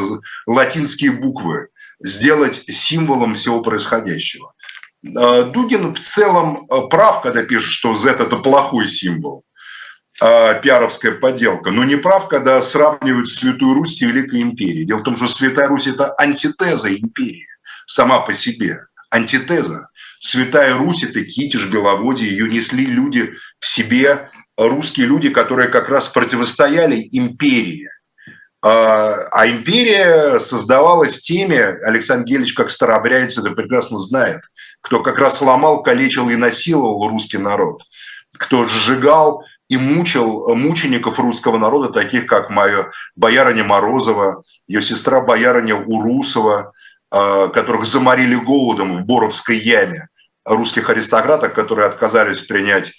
[0.46, 4.52] латинские буквы сделать символом всего происходящего.
[5.16, 9.44] А, Дугин в целом а, прав, когда пишет, что Z– это плохой символ,
[10.20, 14.84] а, пиаровская подделка, но не прав, когда сравнивают Святую Русь с Великой Империей.
[14.84, 17.46] Дело в том, что Святая Русь– это антитеза империи
[17.86, 19.88] сама по себе, антитеза.
[20.20, 26.08] Святая Русь– это Китиш, Беловодье, ее несли люди в себе, русские люди, которые как раз
[26.08, 27.88] противостояли империи–
[28.62, 34.42] а, а империя создавалась теми, Александр Гелич, как старообрядец, это прекрасно знает,
[34.82, 37.82] кто как раз ломал, калечил и насиловал русский народ,
[38.36, 45.76] кто сжигал и мучил мучеников русского народа, таких как моя боярыня Морозова, ее сестра боярыня
[45.76, 46.72] Урусова,
[47.10, 50.08] а, которых заморили голодом в Боровской яме,
[50.44, 52.92] русских аристократов, которые отказались принять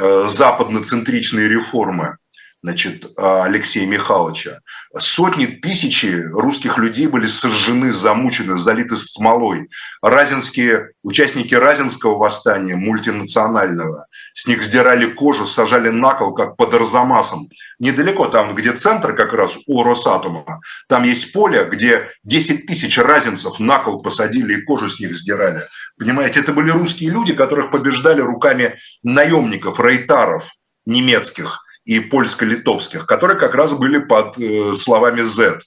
[0.00, 2.16] э, западноцентричные реформы
[2.64, 4.60] значит, Алексея Михайловича.
[4.98, 9.68] Сотни, тысячи русских людей были сожжены, замучены, залиты смолой.
[10.00, 17.50] Разинские, участники Разинского восстания мультинационального, с них сдирали кожу, сажали на кол, как под Арзамасом.
[17.80, 23.60] Недалеко там, где центр как раз у Росатома, там есть поле, где 10 тысяч разинцев
[23.60, 25.64] на кол посадили и кожу с них сдирали.
[25.98, 30.48] Понимаете, это были русские люди, которых побеждали руками наемников, рейтаров
[30.86, 35.60] немецких– и польско-литовских, которые как раз были под э, словами Z.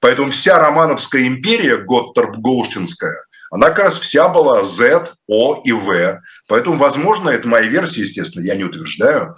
[0.00, 3.14] Поэтому вся Романовская империя, Готторп-Голштинская,
[3.50, 6.20] она как раз вся была Z, O и V.
[6.46, 9.36] Поэтому, возможно, это моя версия, естественно, я не утверждаю,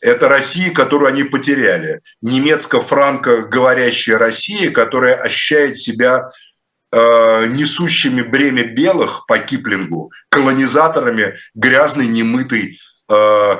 [0.00, 2.00] это Россия, которую они потеряли.
[2.22, 6.28] Немецко-франко говорящая Россия, которая ощущает себя
[6.92, 13.56] э, несущими бремя белых по Киплингу, колонизаторами грязной, немытой э,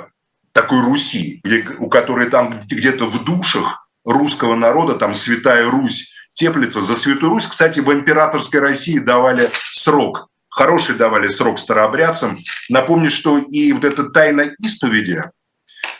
[0.52, 6.82] такой Руси, где, у которой там где-то в душах русского народа, там Святая Русь теплится.
[6.82, 10.28] За Святую Русь, кстати, в императорской России давали срок.
[10.48, 12.38] Хороший давали срок старообрядцам.
[12.68, 15.22] Напомню, что и вот эта тайна исповеди,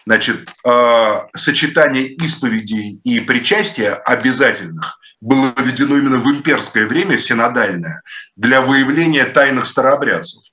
[0.04, 8.02] значит, э, сочетание исповеди и причастия обязательных было введено именно в имперское время, синодальное,
[8.36, 10.51] для выявления тайных старообрядцев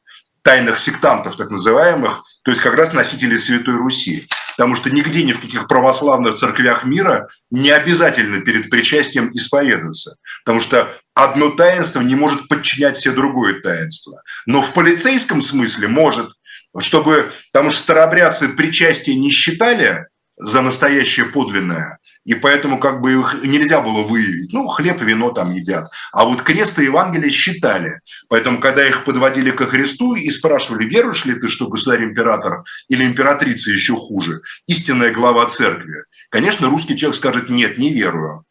[0.49, 4.25] тайных сектантов, так называемых, то есть как раз носителей Святой Руси.
[4.57, 10.15] Потому что нигде, ни в каких православных церквях мира не обязательно перед причастием исповедаться.
[10.43, 14.23] Потому что одно таинство не может подчинять все другое таинство.
[14.47, 16.31] Но в полицейском смысле может,
[16.79, 20.07] чтобы, потому что старообрядцы причастие не считали
[20.39, 24.53] за настоящее подлинное, и поэтому как бы их нельзя было выявить.
[24.53, 25.89] Ну, хлеб, вино там едят.
[26.13, 27.99] А вот крест и Евангелие считали.
[28.29, 33.69] Поэтому, когда их подводили ко Христу и спрашивали, веруешь ли ты, что государь-император или императрица
[33.71, 38.45] еще хуже, истинная глава церкви, конечно, русский человек скажет, нет, не верую.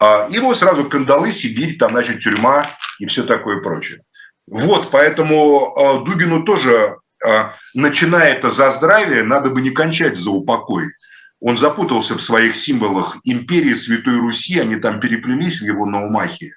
[0.00, 2.66] А его сразу кандалы, Сибирь, там, значит, тюрьма
[2.98, 4.02] и все такое прочее.
[4.48, 10.30] Вот, поэтому а, Дугину тоже, а, начиная это за здравие, надо бы не кончать за
[10.30, 10.86] упокой.
[11.40, 16.52] Он запутался в своих символах империи Святой Руси, они там переплелись в его наумахе.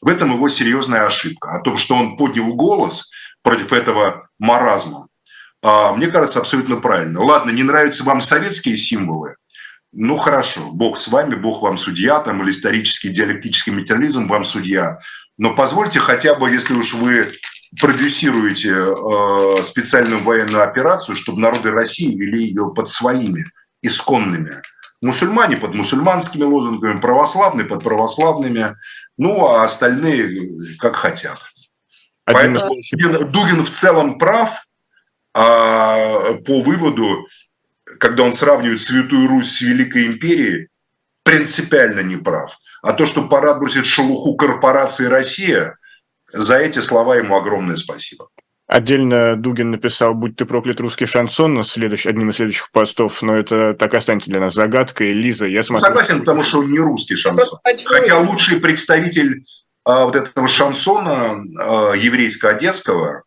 [0.00, 1.56] В этом его серьезная ошибка.
[1.56, 3.10] О том, что он поднял голос
[3.42, 5.08] против этого маразма,
[5.62, 7.20] а, мне кажется, абсолютно правильно.
[7.20, 9.34] Ладно, не нравятся вам советские символы,
[9.92, 15.00] ну хорошо, Бог с вами, Бог вам судья, там, или исторический диалектический материализм вам судья.
[15.36, 17.32] Но позвольте хотя бы, если уж вы
[17.80, 23.44] продюсируете э, специальную военную операцию, чтобы народы России вели ее под своими
[23.82, 24.62] исконными.
[25.02, 28.76] Мусульмане под мусульманскими лозунгами, православные под православными,
[29.16, 31.38] ну а остальные как хотят.
[32.26, 34.66] Один Поэтому Дугин, Дугин в целом прав
[35.34, 37.26] а, по выводу,
[37.98, 40.68] когда он сравнивает Святую Русь с Великой Империей,
[41.22, 42.56] принципиально не прав.
[42.82, 45.76] А то, что пора отбросить шелуху корпорации «Россия»,
[46.32, 48.28] За эти слова ему огромное спасибо.
[48.70, 53.36] Отдельно Дугин написал «Будь ты проклят, русский шансон» на следующий, одним из следующих постов, но
[53.36, 55.12] это так останется для нас загадкой.
[55.12, 55.88] Лиза, я смотрю...
[55.88, 57.58] Согласен, потому что он не русский шансон.
[57.86, 59.44] Хотя лучший представитель
[59.84, 63.24] а, вот этого шансона а, еврейско-одесского,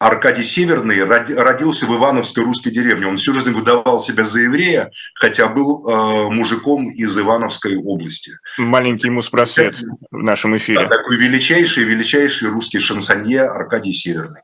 [0.00, 3.06] Аркадий Северный родился в Ивановской русской деревне.
[3.06, 8.32] Он всю жизнь выдавал себя за еврея, хотя был э, мужиком из Ивановской области.
[8.58, 9.76] Маленький муспросвет
[10.10, 10.80] в нашем эфире.
[10.80, 14.40] Да, такой величайший, величайший русский шансонье Аркадий Северный.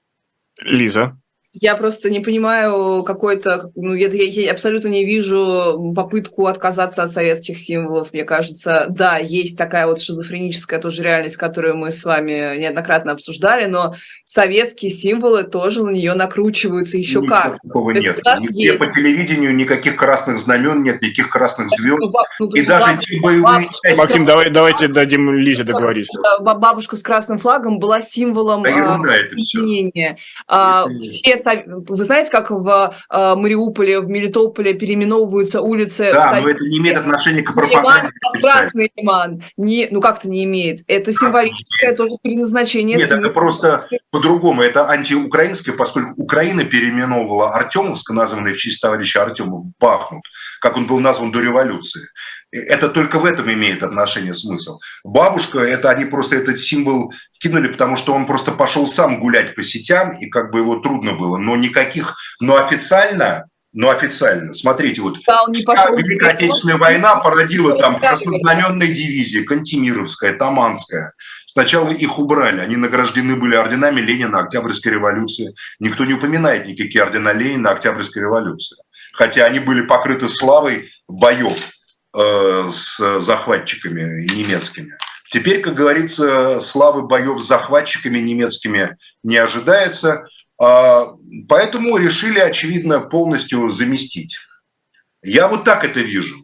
[0.64, 1.16] Лиза.
[1.52, 7.10] Я просто не понимаю какой-то, ну, я, я, я абсолютно не вижу попытку отказаться от
[7.10, 8.12] советских символов.
[8.12, 13.64] Мне кажется, да, есть такая вот шизофреническая тоже реальность, которую мы с вами неоднократно обсуждали,
[13.64, 13.94] но
[14.26, 17.58] советские символы тоже на нее накручиваются еще Ничего как.
[17.62, 18.20] Такого нет.
[18.40, 18.78] Нигде есть.
[18.78, 22.12] по телевидению никаких красных знамен нет, никаких красных звезд.
[22.40, 23.98] Ну, и даже те боевые части...
[23.98, 26.08] Максим, давай, давайте дадим Лизе договорить.
[26.40, 30.16] Бабушка с красным флагом была символом да, ерунда, а, это все.
[30.46, 36.10] А, все вы знаете, как в э, Мариуполе, в Мелитополе переименовываются улицы?
[36.12, 38.10] Да, но это не имеет отношения к пропаганде.
[38.22, 39.42] Лиман, Красный Лиман.
[39.56, 40.80] Не, ну как-то не имеет.
[40.86, 42.96] Это символическое тоже предназначение.
[42.96, 44.62] Нет, это просто по-другому.
[44.62, 50.22] Это антиукраинское, поскольку Украина переименовывала Артемовск, названный в честь товарища Артемова, Бахмут,
[50.60, 52.02] как он был назван до революции.
[52.50, 54.78] Это только в этом имеет отношение смысл.
[55.04, 59.62] Бабушка, это они просто этот символ кинули, потому что он просто пошел сам гулять по
[59.62, 61.36] сетям, и как бы его трудно было.
[61.36, 63.44] Но никаких, но официально,
[63.74, 69.40] но официально, смотрите, вот да, он не пошел, Великая Отечественная война породила там краснознаменные дивизии,
[69.40, 71.12] Кантемировская, Таманская.
[71.46, 75.54] Сначала их убрали, они награждены были орденами Ленина, Октябрьской революции.
[75.80, 78.78] Никто не упоминает никакие ордена Ленина, Октябрьской революции.
[79.12, 81.77] Хотя они были покрыты славой боев
[82.14, 84.96] с захватчиками немецкими.
[85.30, 90.26] Теперь, как говорится, славы боев с захватчиками немецкими не ожидается,
[90.60, 91.12] а,
[91.48, 94.38] поэтому решили, очевидно, полностью заместить.
[95.22, 96.36] Я вот так это вижу.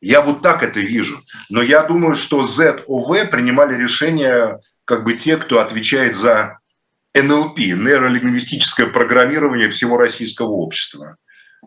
[0.00, 1.22] Я вот так это вижу.
[1.48, 6.58] Но я думаю, что ZOV принимали решение как бы те, кто отвечает за
[7.14, 11.16] НЛП, нейролингвистическое программирование всего российского общества.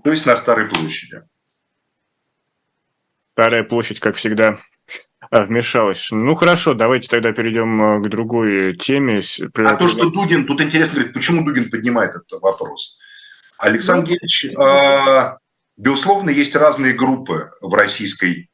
[0.04, 1.24] То есть на Старой площади.
[3.40, 4.60] Старая площадь, как всегда,
[5.32, 6.10] а, вмешалась.
[6.12, 9.22] Ну хорошо, давайте тогда перейдем а, к другой теме.
[9.56, 12.98] А то, что Дугин, тут интересно говорит, почему Дугин поднимает этот вопрос?
[13.58, 15.38] Александр ну, Георгиевич,
[15.78, 18.50] безусловно, есть разные группы в российской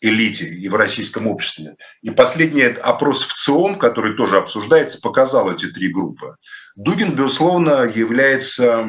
[0.00, 1.74] элите и в российском обществе.
[2.00, 6.36] И последний опрос в ЦИОМ, который тоже обсуждается, показал эти три группы.
[6.76, 8.88] Дугин, безусловно, является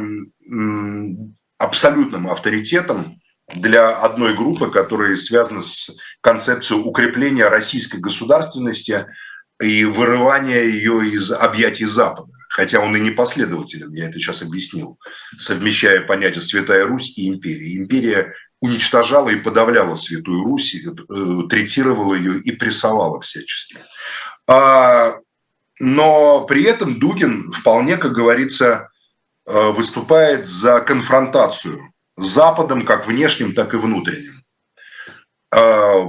[1.58, 3.21] абсолютным авторитетом
[3.56, 9.06] для одной группы, которая связана с концепцией укрепления российской государственности
[9.62, 12.34] и вырывания ее из объятий Запада.
[12.50, 14.98] Хотя он и не последователен, я это сейчас объяснил,
[15.38, 17.78] совмещая понятия «Святая Русь» и «Империя».
[17.78, 23.80] Империя уничтожала и подавляла Святую Русь, э, третировала ее и прессовала всячески.
[24.48, 25.16] А,
[25.80, 28.90] но при этом Дугин вполне, как говорится,
[29.48, 31.91] э, выступает за конфронтацию
[32.24, 34.42] Западом, как внешним, так и внутренним.
[35.54, 36.06] А,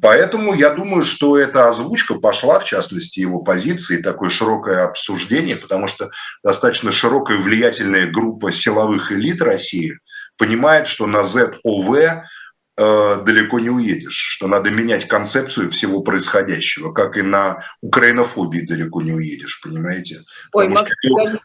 [0.00, 5.88] поэтому я думаю, что эта озвучка пошла, в частности, его позиции, такое широкое обсуждение, потому
[5.88, 6.10] что
[6.44, 9.98] достаточно широкая влиятельная группа силовых элит России
[10.36, 17.16] понимает, что на ЗОВ э, далеко не уедешь, что надо менять концепцию всего происходящего, как
[17.16, 20.22] и на украинофобии далеко не уедешь, понимаете?
[20.52, 20.92] Ой, Потому Макс,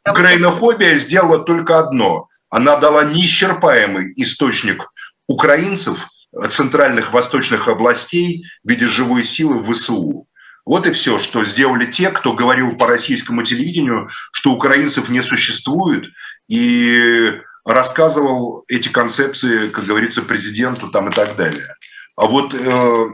[0.03, 4.91] что украинофобия сделала только одно– она дала неисчерпаемый источник
[5.27, 6.07] украинцев
[6.49, 10.27] центральных восточных областей в виде живой силы в ВСУ.
[10.65, 16.09] Вот и все, что сделали те, кто говорил по российскому телевидению, что украинцев не существует,
[16.47, 21.75] и рассказывал эти концепции, как говорится, президенту там и так далее.
[22.15, 23.05] А вот э,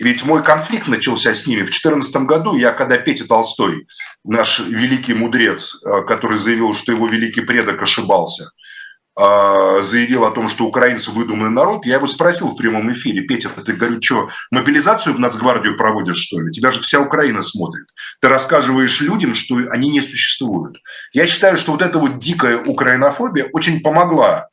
[0.00, 2.56] ведь мой конфликт начался с ними в 2014 году.
[2.56, 3.86] Я, когда Петя Толстой,
[4.24, 8.50] наш великий мудрец, э, который заявил, что его великий предок ошибался,
[9.20, 13.50] э, заявил о том, что украинцы выдуманный народ, я его спросил в прямом эфире, Петя,
[13.50, 16.50] ты, говорю, что, мобилизацию в Нацгвардию проводишь, что ли?
[16.50, 17.86] Тебя же вся Украина смотрит.
[18.20, 20.78] Ты рассказываешь людям, что они не существуют.
[21.12, 24.48] Я считаю, что вот эта вот дикая украинофобия очень помогла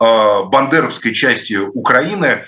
[0.00, 2.44] э, бандеровской части Украины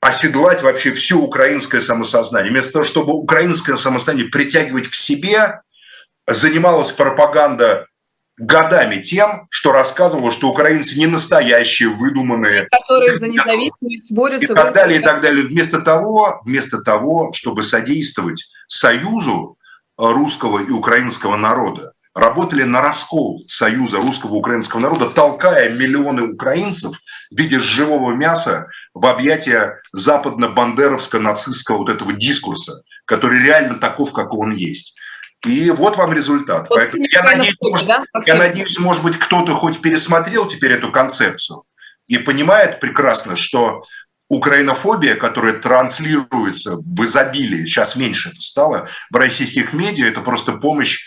[0.00, 2.50] оседлать вообще все украинское самосознание.
[2.50, 5.62] Вместо того, чтобы украинское самосознание притягивать к себе,
[6.26, 7.86] занималась пропаганда
[8.36, 12.68] годами тем, что рассказывала, что украинцы не настоящие, выдуманные.
[12.70, 14.52] Которые за независимость борются.
[14.52, 15.46] И так далее, и так далее.
[15.46, 19.56] Вместо того, вместо того, чтобы содействовать союзу
[19.96, 26.96] русского и украинского народа работали на раскол союза русского и украинского народа, толкая миллионы украинцев
[27.30, 34.52] в виде живого мяса в объятия западно-бандеровско-нацистского вот этого дискурса, который реально таков, как он
[34.52, 34.96] есть.
[35.44, 36.68] И вот вам результат.
[36.68, 38.04] Вот Поэтому я надеюсь, может, да?
[38.26, 41.64] я надеюсь, может быть, кто-то хоть пересмотрел теперь эту концепцию
[42.06, 43.82] и понимает прекрасно, что
[44.28, 51.06] украинофобия, которая транслируется в изобилии, сейчас меньше это стало, в российских медиа, это просто помощь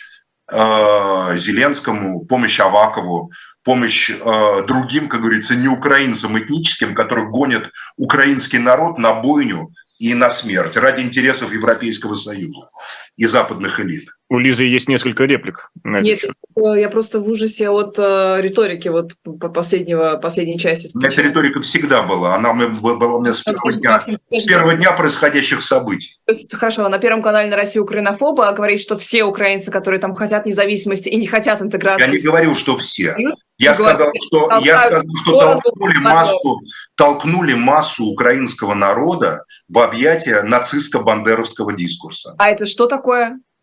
[0.52, 3.32] э, Зеленскому, помощь Авакову,
[3.64, 10.14] помощь э, другим, как говорится, не украинцам этническим, которые гонят украинский народ на бойню и
[10.14, 12.70] на смерть ради интересов Европейского Союза
[13.18, 14.10] и западных элит.
[14.30, 15.72] У Лизы есть несколько реплик.
[15.84, 19.14] На Нет, э, я просто в ужасе от э, риторики вот
[19.54, 20.88] последнего, последней части.
[20.88, 21.08] Спича.
[21.08, 22.36] Эта риторика всегда была.
[22.36, 26.12] Она была у меня с первого, дня, с первого дня происходящих событий.
[26.54, 31.10] Хорошо, на Первом канале на России Украинофоба говорит, что все украинцы, которые там хотят независимости
[31.10, 32.02] и не хотят интеграции...
[32.02, 33.16] Я не говорю, что все.
[33.60, 36.62] Я сказал, что, я сказал, что толкнули массу,
[36.96, 42.36] толкнули массу украинского народа в объятия нацистско-бандеровского дискурса.
[42.38, 43.07] А это что такое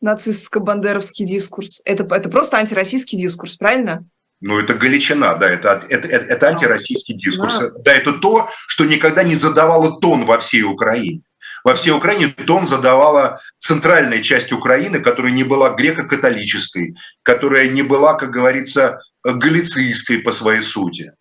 [0.01, 1.81] нацистско-бандеровский дискурс?
[1.85, 4.07] Это, это просто антироссийский дискурс, правильно?
[4.41, 7.59] Ну, это Галичина, да, это, это, это, это антироссийский дискурс.
[7.59, 7.71] Да.
[7.85, 11.23] да, это то, что никогда не задавало тон во всей Украине.
[11.65, 18.15] Во всей Украине тон задавала центральная часть Украины, которая не была греко-католической, которая не была,
[18.15, 21.13] как говорится, галицийской по своей сути.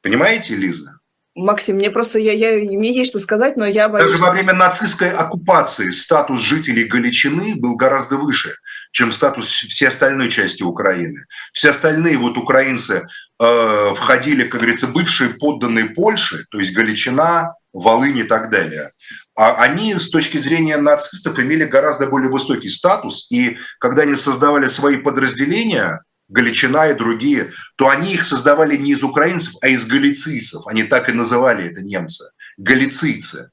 [0.00, 0.99] Понимаете, Лиза?
[1.36, 4.10] Максим, мне просто я, я, мне есть что сказать, но я боюсь...
[4.10, 8.54] Даже во время нацистской оккупации статус жителей Галичины был гораздо выше,
[8.90, 11.24] чем статус всей остальной части Украины.
[11.52, 13.06] Все остальные вот украинцы
[13.40, 18.90] э, входили, как говорится, бывшие подданные Польши, то есть Галичина, Волынь и так далее.
[19.36, 24.66] А они с точки зрения нацистов имели гораздо более высокий статус, и когда они создавали
[24.66, 26.00] свои подразделения,
[26.30, 30.66] Галичина и другие, то они их создавали не из украинцев, а из галицийцев.
[30.66, 32.30] Они так и называли это немцы.
[32.56, 33.50] Галицийцы.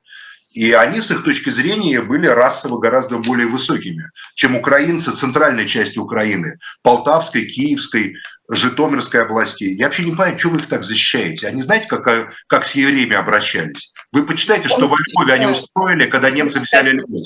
[0.52, 6.00] И они, с их точки зрения, были расово гораздо более высокими, чем украинцы центральной части
[6.00, 8.16] Украины, Полтавской, Киевской,
[8.50, 9.76] Житомирской областей.
[9.76, 11.48] Я вообще не понимаю, что вы их так защищаете.
[11.48, 13.94] Они знаете, как, как с евреями обращались?
[14.14, 17.24] Вы почитайте, что во Львове они устроили, когда немцы взяли Львов.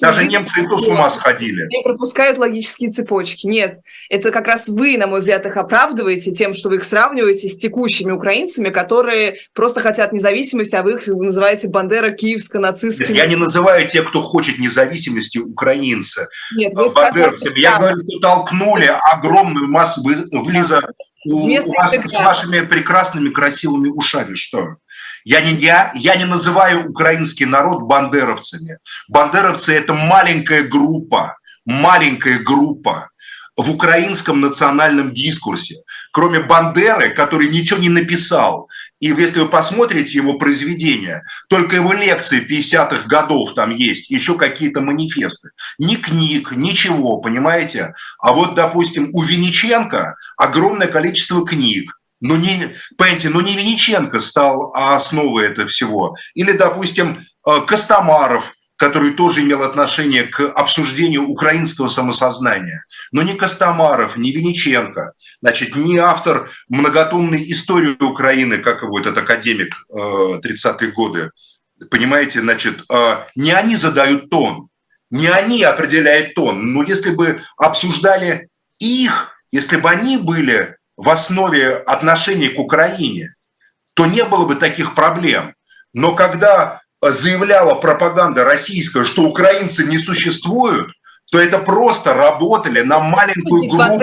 [0.00, 1.66] Даже немцы и то с ума сходили.
[1.70, 3.46] Не пропускают логические цепочки.
[3.46, 7.48] Нет, это как раз вы, на мой взгляд, их оправдываете тем, что вы их сравниваете
[7.48, 13.16] с текущими украинцами, которые просто хотят независимости, а вы их называете Бандера киевско нацистскими.
[13.16, 16.28] Я не называю тех, кто хочет независимости, украинцы.
[16.54, 20.02] Нет, вы сказали, Я говорю, что толкнули огромную массу.
[20.06, 20.82] Лиза,
[21.24, 24.76] у, у вас с вашими прекрасными красивыми ушами что?
[25.24, 28.78] Я не, я, я не называю украинский народ бандеровцами.
[29.08, 33.10] Бандеровцы– это маленькая группа, маленькая группа
[33.56, 35.82] в украинском национальном дискурсе.
[36.12, 38.68] Кроме Бандеры, который ничего не написал,
[39.00, 44.80] и если вы посмотрите его произведения, только его лекции 50-х годов там есть, еще какие-то
[44.80, 45.50] манифесты.
[45.78, 47.94] Ни книг, ничего, понимаете?
[48.18, 54.72] А вот, допустим, у Винниченко огромное количество книг, но не, понимаете, но не Винниченко стал
[54.74, 56.16] основой этого всего.
[56.34, 62.84] Или, допустим, э, Костомаров, который тоже имел отношение к обсуждению украинского самосознания.
[63.10, 65.12] Но ни Костомаров, ни Винниченко,
[65.42, 71.30] значит, ни автор многотомной истории Украины, как его этот академик 30-е э, годы,
[71.90, 74.68] понимаете, значит, э, не они задают тон,
[75.10, 78.48] не они определяют тон, но если бы обсуждали
[78.78, 83.34] их, если бы они были в основе отношений к Украине,
[83.94, 85.54] то не было бы таких проблем.
[85.94, 90.88] Но когда заявляла пропаганда российская, что украинцы не существуют,
[91.30, 94.02] то это просто работали на маленькую группу.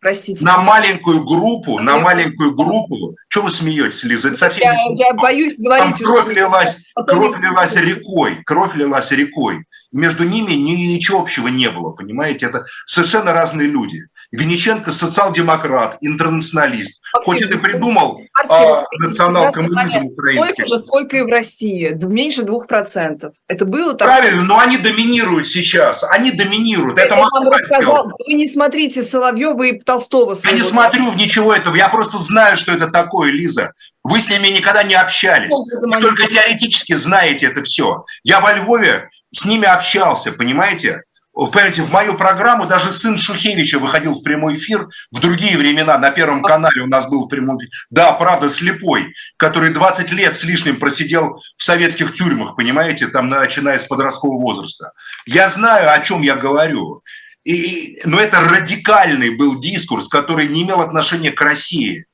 [0.00, 0.44] Простите.
[0.44, 3.16] На маленькую группу, на маленькую группу.
[3.28, 4.28] Что вы смеетесь, Лиза?
[4.28, 5.96] Это совсем я, не я боюсь говорить.
[5.96, 9.64] Там кровь лилась, кровь лилась рекой, кровь лилась рекой.
[9.92, 12.46] Между ними ничего общего не было, понимаете?
[12.46, 13.98] Это совершенно разные люди.
[14.30, 17.00] Винниченко социал-демократ, интернационалист.
[17.24, 20.52] Хоть это придумал а, национал-коммунизм украинский.
[20.52, 23.34] Столько же, сколько и в России, меньше двух процентов.
[23.48, 24.06] Это было так?
[24.06, 26.98] Правильно, но они доминируют сейчас, они доминируют.
[26.98, 28.12] Это, это Москва рассказал.
[28.26, 30.36] Вы не смотрите Соловьева и Толстого.
[30.44, 33.72] Я не смотрю в ничего этого, я просто знаю, что это такое, Лиза.
[34.04, 35.50] Вы с ними никогда не общались.
[35.50, 38.04] Вы только теоретически знаете это все.
[38.24, 41.02] Я во Львове с ними общался, понимаете?
[41.46, 45.96] Понимаете, в мою программу даже сын Шухевича выходил в прямой эфир в другие времена.
[45.96, 47.70] На Первом канале у нас был в прямом эфире.
[47.90, 53.78] Да, правда, слепой, который 20 лет с лишним просидел в советских тюрьмах, понимаете, там, начиная
[53.78, 54.90] с подросткового возраста.
[55.26, 57.02] Я знаю, о чем я говорю.
[57.44, 62.06] И, но это радикальный был дискурс, который не имел отношения к России,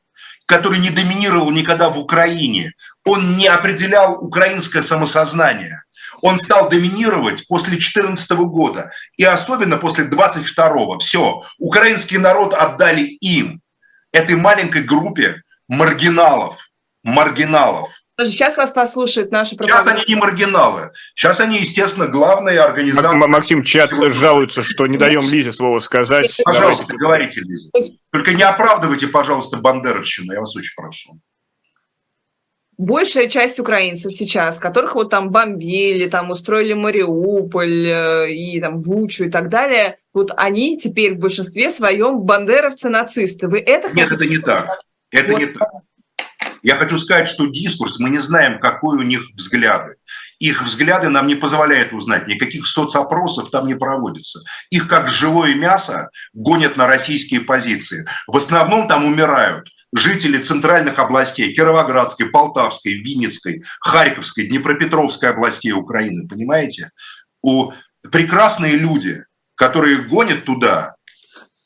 [0.45, 2.73] который не доминировал никогда в Украине.
[3.07, 5.84] Он не определял украинское самосознание
[6.25, 10.99] он стал доминировать после 2014 года и особенно после 22-го.
[10.99, 13.61] Все, украинский народ отдали им,
[14.11, 16.71] этой маленькой группе маргиналов,
[17.03, 17.91] маргиналов.
[18.19, 19.83] Сейчас вас послушают наши пропаганда.
[19.83, 20.91] Сейчас они не маргиналы.
[21.15, 23.19] Сейчас они, естественно, главные организаторы.
[23.19, 26.41] Максим, чат жалуется, что не даем Лизе слово сказать.
[26.43, 27.05] Пожалуйста, Давайте.
[27.05, 27.71] говорите, Лиза.
[28.11, 31.21] Только не оправдывайте, пожалуйста, бандеровщину, я вас очень прошу
[32.79, 39.25] большая часть украинцев сейчас, которых вот там бомбили, там устроили Мариуполь э, и там Бучу
[39.25, 43.49] и так далее, вот они теперь в большинстве своем бандеровцы-нацисты.
[43.49, 44.69] Вы это Нет, это не так.
[45.11, 45.41] Это вот.
[45.41, 45.69] не так.
[46.63, 49.97] Я хочу сказать, что дискурс, мы не знаем, какой у них взгляды.
[50.39, 54.41] Их взгляды нам не позволяют узнать, никаких соцопросов там не проводится.
[54.71, 58.07] Их как живое мясо гонят на российские позиции.
[58.27, 66.91] В основном там умирают жители центральных областей Кировоградской, Полтавской, Винницкой, Харьковской, Днепропетровской областей Украины, понимаете?
[67.43, 67.73] У
[68.11, 69.25] прекрасные люди,
[69.55, 70.97] которые гонят туда,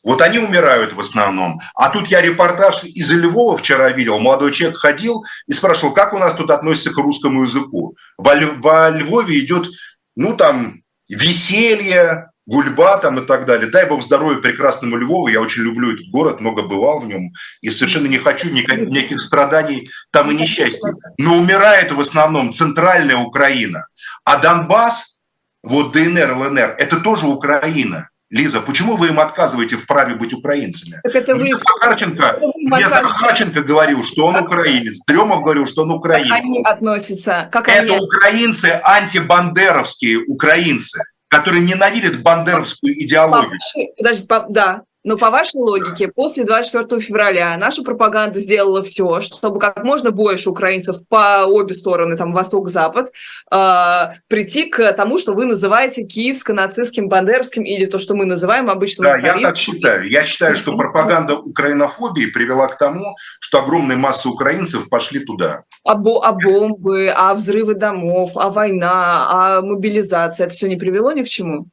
[0.04, 1.60] вот они умирают в основном.
[1.74, 4.18] А тут я репортаж из Львова вчера видел.
[4.18, 7.96] Молодой человек ходил и спрашивал, как у нас тут относятся к русскому языку.
[8.16, 9.68] Во Львове идет,
[10.16, 13.70] ну там, веселье, гульба там и так далее.
[13.70, 15.28] Дай бог здоровья прекрасному Львову.
[15.28, 17.32] Я очень люблю этот город, много бывал в нем.
[17.61, 20.94] И совершенно не хочу никаких, никаких страданий там и несчастья.
[21.18, 23.86] Но умирает в основном центральная Украина.
[24.24, 25.20] А Донбасс,
[25.62, 28.09] вот ДНР, ЛНР, это тоже Украина.
[28.30, 31.01] Лиза, почему вы им отказываете в праве быть украинцами?
[31.03, 31.55] Так это вы...
[31.55, 35.01] Захарченко, мне Захарченко говорил, что он украинец.
[35.07, 36.30] Дремов говорил, что он украинец.
[36.30, 37.49] Как они относятся?
[37.51, 37.99] Как это они...
[37.99, 43.58] украинцы, антибандеровские украинцы которые ненавидят бандеровскую идеологию.
[43.96, 49.82] Подожди, да, но по вашей логике, после 24 февраля наша пропаганда сделала все, чтобы как
[49.82, 53.11] можно больше украинцев по обе стороны, там, восток-запад,
[53.50, 59.04] э, прийти к тому, что вы называете киевско-нацистским, бандеровским, или то, что мы называем обычно...
[59.04, 60.06] Да, я так считаю.
[60.11, 65.62] Я считаю, что пропаганда украинофобии привела к тому, что огромная масса украинцев пошли туда.
[65.84, 71.12] А, бо- а бомбы, а взрывы домов, а война, а мобилизация, это все не привело
[71.12, 71.68] ни к чему?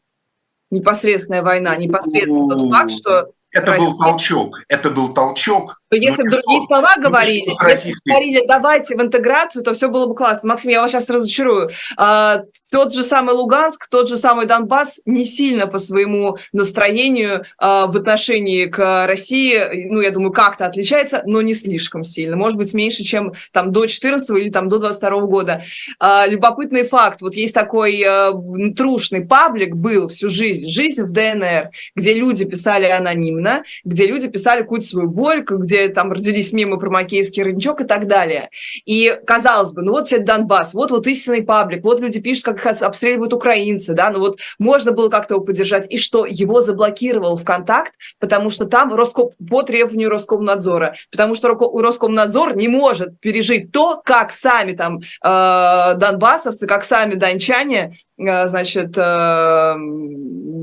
[0.76, 3.90] Непосредственная война, непосредственно тот факт, что это Россия...
[3.90, 4.58] был толчок.
[4.68, 5.82] Это был толчок.
[5.92, 9.88] Но если бы другие слова говорили, ну, если бы говорили, давайте в интеграцию, то все
[9.88, 10.50] было бы классно.
[10.50, 11.70] Максим, я вас сейчас разочарую.
[11.96, 17.86] А, тот же самый Луганск, тот же самый Донбасс не сильно по своему настроению а,
[17.86, 22.36] в отношении к России, ну, я думаю, как-то отличается, но не слишком сильно.
[22.36, 25.64] Может быть, меньше, чем там до 14 или там до 22 года.
[26.00, 27.22] А, любопытный факт.
[27.22, 28.32] Вот есть такой а,
[28.76, 34.62] трушный паблик, был всю жизнь, жизнь в ДНР, где люди писали анонимно, где люди писали
[34.62, 38.50] какую-то свою боль, где там родились мемы про Макеевский родничок и так далее.
[38.86, 42.58] И казалось бы, ну вот тебе Донбасс, вот вот истинный паблик, вот люди пишут, как
[42.58, 45.92] их обстреливают украинцы, да, ну вот можно было как-то его поддержать.
[45.92, 52.56] И что, его заблокировал ВКонтакт, потому что там Роском, по требованию Роскомнадзора, потому что Роскомнадзор
[52.56, 59.76] не может пережить то, как сами там э, донбассовцы, как сами дончане значит, э,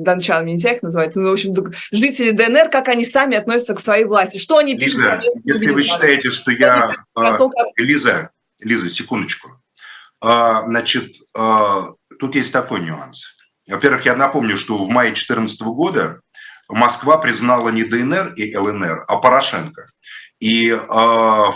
[0.02, 1.54] дончан, нельзя их называть, ну, в общем,
[1.90, 5.00] жители ДНР, как они сами относятся к своей власти, что они пишут.
[5.00, 6.94] Лиза, если вы считаете, что я...
[7.14, 7.38] А,
[7.76, 8.30] Лиза,
[8.60, 9.50] Лиза, секундочку.
[10.20, 13.36] А, значит, а, тут есть такой нюанс.
[13.68, 16.20] Во-первых, я напомню, что в мае 2014 года
[16.68, 19.86] Москва признала не ДНР и ЛНР, а Порошенко.
[20.40, 20.76] И э,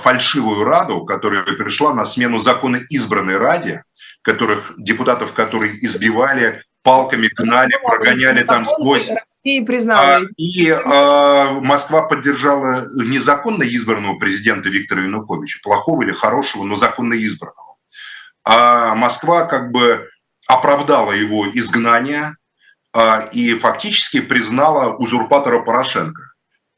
[0.01, 3.83] фальшивую Раду, которая пришла на смену законно избранной Раде,
[4.27, 9.09] которых, депутатов, которые избивали, палками гнали, прогоняли там сквозь.
[9.45, 10.17] И признала.
[10.17, 17.15] А, и а, Москва поддержала незаконно избранного президента Виктора Януковича, плохого или хорошего, но законно
[17.15, 17.77] избранного.
[18.45, 20.09] А Москва как бы
[20.49, 22.35] оправдала его изгнание
[22.93, 26.21] а, и фактически признала узурпатора Порошенко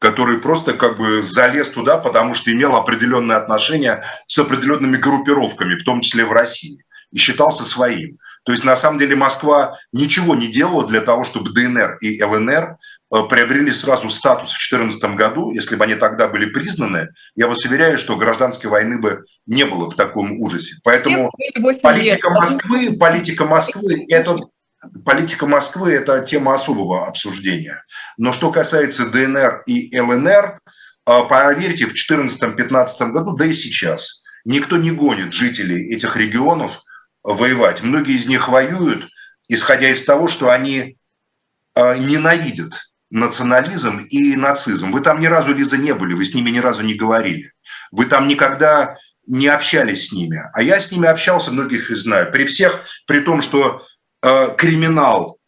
[0.01, 5.83] который просто как бы залез туда, потому что имел определенные отношения с определенными группировками, в
[5.83, 8.19] том числе в России и считался своим.
[8.45, 12.79] То есть на самом деле Москва ничего не делала для того, чтобы ДНР и ЛНР
[13.13, 17.65] э, приобрели сразу статус в 2014 году, если бы они тогда были признаны, я вас
[17.67, 20.77] уверяю, что гражданской войны бы не было в таком ужасе.
[20.83, 21.31] Поэтому
[21.83, 24.39] политика Москвы, политика Москвы– это
[25.05, 27.85] политика Москвы– это тема особого обсуждения.
[28.17, 30.61] Но что касается ДНР и ЛНР,
[31.05, 36.83] а, поверьте, в 2014-2015 году, да и сейчас, никто не гонит жителей этих регионов
[37.35, 37.83] воевать.
[37.83, 39.09] Многие из них воюют,
[39.49, 40.97] исходя из того, что они
[41.75, 42.73] а, ненавидят
[43.11, 44.93] национализм и нацизм.
[44.93, 47.51] Вы там ни разу, Лиза, не были, вы с ними ни разу не говорили.
[47.91, 50.39] Вы там никогда не общались с ними.
[50.55, 52.33] А я с ними общался, многих их знаю.
[52.33, 53.85] При всех, при том, что
[54.23, 55.39] э, криминал,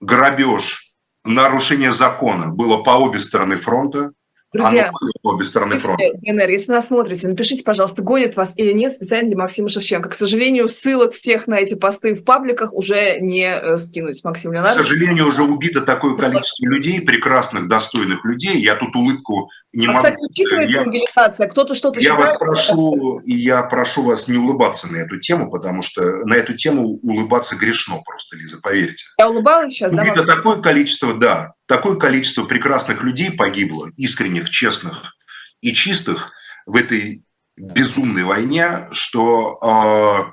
[0.00, 0.92] грабеж,
[1.24, 4.12] нарушение закона было по обе стороны фронта,
[4.54, 4.92] Друзья,
[5.22, 6.04] по обе стороны фронта.
[6.22, 10.10] ДНР, если вы нас смотрите, напишите, пожалуйста, гонит вас или нет специально для Максима Шевченко.
[10.10, 14.86] К сожалению, ссылок всех на эти посты в пабликах уже не э, скинуть, Максим Леонардович.
[14.86, 18.60] К сожалению, уже убито такое количество людей, прекрасных, достойных людей.
[18.60, 19.98] Я тут улыбку не а, могу...
[19.98, 21.48] кстати, учитывается я?
[21.48, 22.28] Кто-то что-то я считает?
[22.28, 26.84] Вас прошу, я прошу вас не улыбаться на эту тему, потому что на эту тему
[27.02, 29.04] улыбаться грешно просто, Лиза, поверьте.
[29.18, 30.06] Я улыбалась сейчас, да?
[30.06, 35.16] Это такое количество, да, такое количество прекрасных людей погибло, искренних, честных
[35.60, 36.30] и чистых
[36.66, 37.24] в этой
[37.56, 40.32] безумной войне, что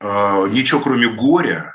[0.00, 1.74] э, э, ничего кроме горя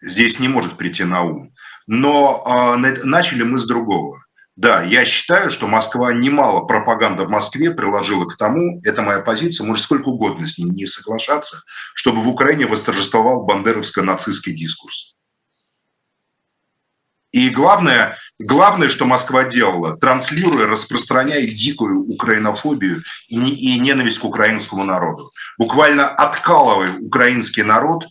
[0.00, 1.52] здесь не может прийти на ум.
[1.86, 4.18] Но э, начали мы с другого–
[4.60, 9.66] да, я считаю, что Москва немало пропаганда в Москве приложила к тому, это моя позиция,
[9.66, 11.62] может сколько угодно с ней не соглашаться,
[11.94, 15.14] чтобы в Украине восторжествовал бандеровско-нацистский дискурс.
[17.32, 24.84] И главное, главное, что Москва делала, транслируя, распространяя дикую украинофобию и, и ненависть к украинскому
[24.84, 28.04] народу, буквально откалывая украинский народ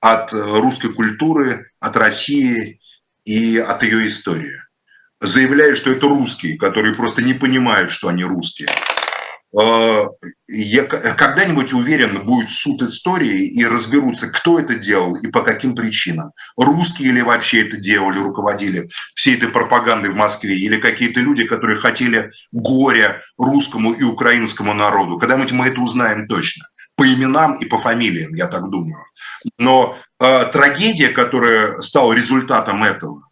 [0.00, 2.80] от русской культуры, от России
[3.24, 4.61] и от ее истории
[5.22, 8.68] заявляя, что это русские, которые просто не понимают, что они русские.
[9.54, 10.06] А,
[10.48, 16.32] я когда-нибудь уверен, будет суд истории и разберутся, кто это делал и по каким причинам.
[16.56, 21.78] Русские ли вообще это делали, руководили всей этой пропагандой в Москве, или какие-то люди, которые
[21.78, 25.18] хотели горя русскому и украинскому народу.
[25.18, 26.64] Когда-нибудь мы это узнаем точно.
[26.96, 29.04] По именам и по фамилиям, я так думаю.
[29.58, 33.18] Но э, трагедия, которая стала результатом этого–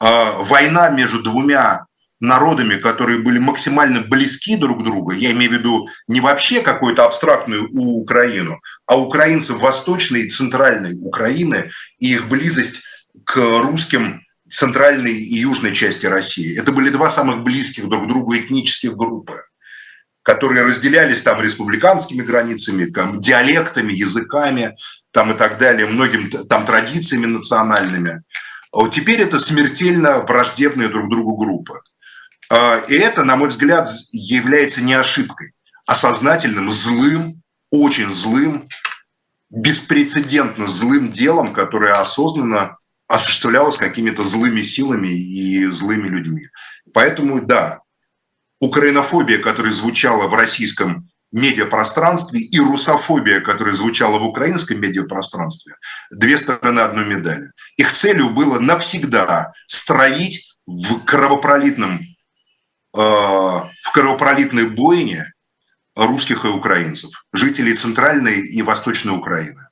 [0.00, 1.86] война между двумя
[2.20, 7.68] народами, которые были максимально близки друг другу, я имею в виду не вообще какую-то абстрактную
[7.72, 12.80] Украину, а украинцев восточной и центральной Украины и их близость
[13.24, 16.58] к русским центральной и южной части России.
[16.58, 19.42] Это были два самых близких друг к другу этнических группы,
[20.22, 24.76] которые разделялись там республиканскими границами, там, диалектами, языками
[25.10, 28.22] там, и так далее, многими там традициями национальными.
[28.76, 31.80] А вот теперь это смертельно враждебные друг другу группы.
[32.50, 35.54] А, и это, на мой взгляд, является не ошибкой,
[35.86, 38.68] а сознательным, злым, очень злым,
[39.48, 42.76] беспрецедентно злым делом, которое осознанно
[43.08, 46.42] осуществлялось какими-то злыми силами и злыми людьми.
[46.92, 47.80] Поэтому, да,
[48.60, 51.06] украинофобия, которая звучала в российском
[51.36, 55.74] медиапространстве и русофобия, которая звучала в украинском медиапространстве,
[56.10, 57.50] две стороны одной медали.
[57.76, 65.26] Их целью было навсегда строить в кровопролитном, э, в кровопролитной бойне
[65.94, 69.65] русских и украинцев, жителей Центральной и Восточной Украины.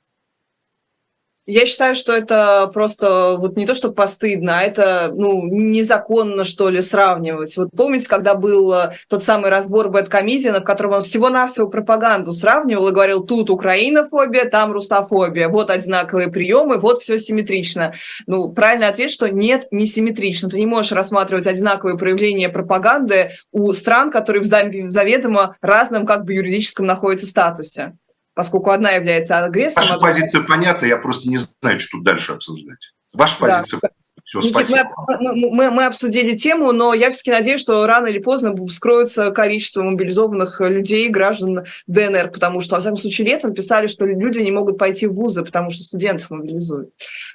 [1.47, 6.69] Я считаю, что это просто вот не то, что постыдно, а это ну, незаконно, что
[6.69, 7.55] ли, сравнивать.
[7.55, 12.87] Вот помните, когда был э, тот самый разбор Бэткомедиана, в котором он всего-навсего пропаганду сравнивал
[12.87, 17.93] и говорил, тут украинофобия, там русофобия, вот одинаковые приемы, вот все симметрично.
[18.25, 20.49] Ну, правильный ответ, что нет, не симметрично.
[20.49, 26.33] Ты не можешь рассматривать одинаковые проявления пропаганды у стран, которые в заведомо разном как бы
[26.33, 27.93] юридическом находятся статусе
[28.35, 29.87] поскольку одна является агрессором.
[29.87, 32.93] Ваша а позиция понятна, я просто не знаю, что тут дальше обсуждать.
[33.13, 33.57] Ваша да.
[33.59, 33.79] позиция
[34.25, 38.55] все, Никит, мы, мы, мы обсудили тему, но я все-таки надеюсь, что рано или поздно
[38.65, 44.39] вскроется количество мобилизованных людей, граждан ДНР, потому что, во всяком случае, летом писали, что люди
[44.39, 46.89] не могут пойти в вузы, потому что студентов мобилизуют.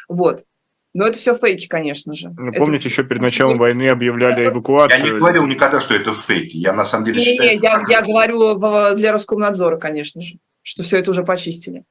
[0.09, 0.43] Вот.
[0.93, 2.35] Но это все фейки, конечно же.
[2.37, 2.89] Ну, помните, это...
[2.89, 4.99] еще перед началом войны объявляли эвакуацию.
[4.99, 6.57] Я не говорил никогда, что это фейки.
[6.57, 7.67] Я на самом деле не, считаю, не, что...
[7.67, 8.57] я, я говорю
[8.97, 11.85] для Роскомнадзора, конечно же что все это уже почистили.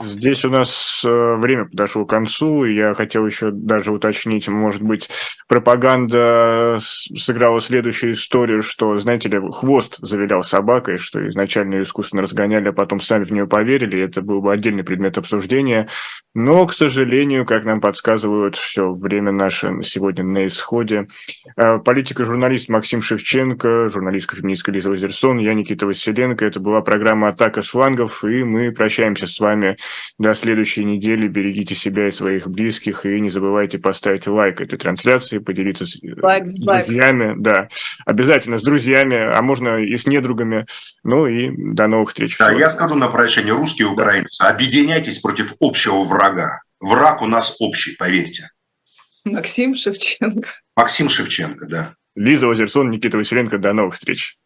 [0.00, 2.64] Здесь у нас э, время подошло к концу.
[2.64, 5.10] Я хотел еще даже уточнить, может быть,
[5.46, 12.68] пропаганда сыграла следующую историю, что, знаете ли, хвост завилял собакой, что изначально ее искусственно разгоняли,
[12.68, 14.00] а потом сами в нее поверили.
[14.00, 15.88] Это был бы отдельный предмет обсуждения.
[16.34, 21.08] Но, к сожалению, как нам подсказывают, все время наше сегодня на исходе.
[21.56, 26.44] Э, политик и журналист Максим Шевченко, журналистка феминистка Лиза Лазерсон, я Никита Василенко.
[26.44, 29.73] Это была программа «Атака с флангов», и мы прощаемся с вами
[30.18, 31.28] до следующей недели.
[31.28, 33.06] Берегите себя и своих близких.
[33.06, 37.34] И не забывайте поставить лайк этой трансляции, поделиться с, лайк, с друзьями.
[37.36, 37.68] Да,
[38.06, 40.66] обязательно с друзьями, а можно и с недругами.
[41.02, 42.36] Ну и до новых встреч.
[42.38, 46.62] Да, я скажу на прощание, русские украинцы, объединяйтесь против общего врага.
[46.80, 48.50] Враг у нас общий, поверьте.
[49.24, 50.50] Максим Шевченко.
[50.76, 51.94] Максим Шевченко, да.
[52.14, 53.58] Лиза Озерсон, Никита Василенко.
[53.58, 54.36] До новых встреч.